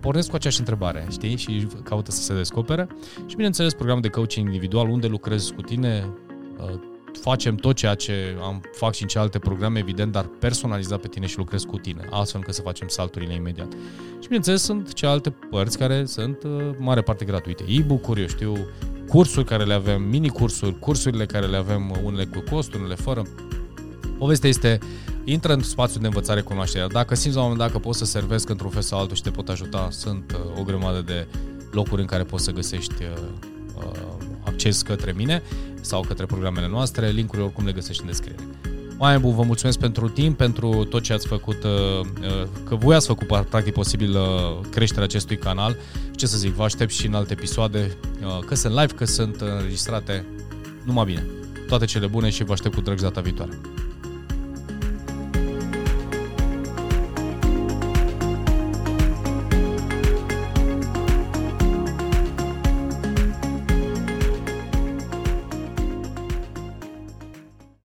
pornesc 0.00 0.28
cu 0.28 0.36
aceeași 0.36 0.58
întrebare, 0.58 1.06
știi, 1.10 1.36
și 1.36 1.66
caută 1.82 2.10
să 2.10 2.22
se 2.22 2.34
descopere. 2.34 2.86
Și 3.26 3.34
bineînțeles, 3.34 3.72
programul 3.72 4.02
de 4.02 4.08
de 4.08 4.14
coaching 4.14 4.46
individual 4.46 4.88
unde 4.88 5.06
lucrez 5.06 5.50
cu 5.50 5.62
tine, 5.62 6.08
uh, 6.58 6.80
facem 7.12 7.54
tot 7.54 7.76
ceea 7.76 7.94
ce 7.94 8.36
am 8.42 8.60
fac 8.72 8.94
și 8.94 9.02
în 9.02 9.08
celelalte 9.08 9.38
programe, 9.38 9.78
evident, 9.78 10.12
dar 10.12 10.24
personalizat 10.24 11.00
pe 11.00 11.08
tine 11.08 11.26
și 11.26 11.38
lucrez 11.38 11.62
cu 11.62 11.76
tine, 11.76 12.08
astfel 12.10 12.40
încât 12.40 12.54
să 12.54 12.62
facem 12.62 12.88
salturile 12.88 13.34
imediat. 13.34 13.72
Și 14.20 14.26
bineînțeles 14.26 14.62
sunt 14.62 14.92
celelalte 14.92 15.30
părți 15.30 15.78
care 15.78 16.04
sunt 16.04 16.42
uh, 16.42 16.70
mare 16.78 17.02
parte 17.02 17.24
gratuite. 17.24 17.64
E-book-uri, 17.68 18.20
eu 18.20 18.26
știu, 18.26 18.56
cursuri 19.08 19.46
care 19.46 19.64
le 19.64 19.74
avem, 19.74 20.02
mini-cursuri, 20.02 20.78
cursurile 20.78 21.26
care 21.26 21.46
le 21.46 21.56
avem, 21.56 21.94
unele 22.02 22.24
cu 22.24 22.42
cost, 22.50 22.74
unele 22.74 22.94
fără. 22.94 23.22
Povestea 24.18 24.48
este, 24.48 24.78
intră 25.30 25.52
în 25.52 25.62
spațiul 25.62 26.00
de 26.00 26.06
învățare 26.06 26.40
cunoaștere. 26.40 26.86
Dacă 26.92 27.14
simți 27.14 27.36
la 27.36 27.42
un 27.42 27.48
moment 27.48 27.68
dat 27.68 27.80
că 27.80 27.86
poți 27.86 27.98
să 27.98 28.04
servesc 28.04 28.48
într-un 28.48 28.70
fel 28.70 28.82
sau 28.82 28.98
altul 28.98 29.16
și 29.16 29.22
te 29.22 29.30
pot 29.30 29.48
ajuta, 29.48 29.88
sunt 29.90 30.32
uh, 30.32 30.60
o 30.60 30.62
grămadă 30.62 31.00
de 31.00 31.26
locuri 31.70 32.00
în 32.00 32.06
care 32.06 32.22
poți 32.22 32.44
să 32.44 32.50
găsești 32.50 32.94
Uh, 33.84 34.00
acces 34.40 34.82
către 34.82 35.12
mine 35.16 35.42
sau 35.80 36.00
către 36.00 36.26
programele 36.26 36.68
noastre. 36.68 37.08
Linkurile 37.10 37.44
oricum 37.44 37.64
le 37.64 37.72
găsești 37.72 38.02
în 38.02 38.08
descriere. 38.08 38.42
Mai 38.98 39.18
bun, 39.18 39.34
vă 39.34 39.42
mulțumesc 39.42 39.78
pentru 39.78 40.08
timp, 40.08 40.36
pentru 40.36 40.84
tot 40.84 41.02
ce 41.02 41.12
ați 41.12 41.26
făcut, 41.26 41.64
uh, 41.64 41.70
uh, 42.00 42.48
că 42.64 42.74
voi 42.74 42.94
ați 42.94 43.06
făcut 43.06 43.26
practic 43.26 43.72
posibil 43.72 44.16
creșterea 44.70 45.04
acestui 45.04 45.36
canal. 45.36 45.76
Ce 46.14 46.26
să 46.26 46.38
zic, 46.38 46.52
vă 46.52 46.62
aștept 46.62 46.92
și 46.92 47.06
în 47.06 47.14
alte 47.14 47.32
episoade, 47.32 47.96
că 48.46 48.54
sunt 48.54 48.72
live, 48.72 48.94
că 48.94 49.04
sunt 49.04 49.40
înregistrate. 49.40 50.26
Numai 50.84 51.04
bine. 51.04 51.26
Toate 51.66 51.84
cele 51.84 52.06
bune 52.06 52.30
și 52.30 52.44
vă 52.44 52.52
aștept 52.52 52.74
cu 52.74 52.80
drag 52.80 53.00
data 53.00 53.20
viitoare. 53.20 53.58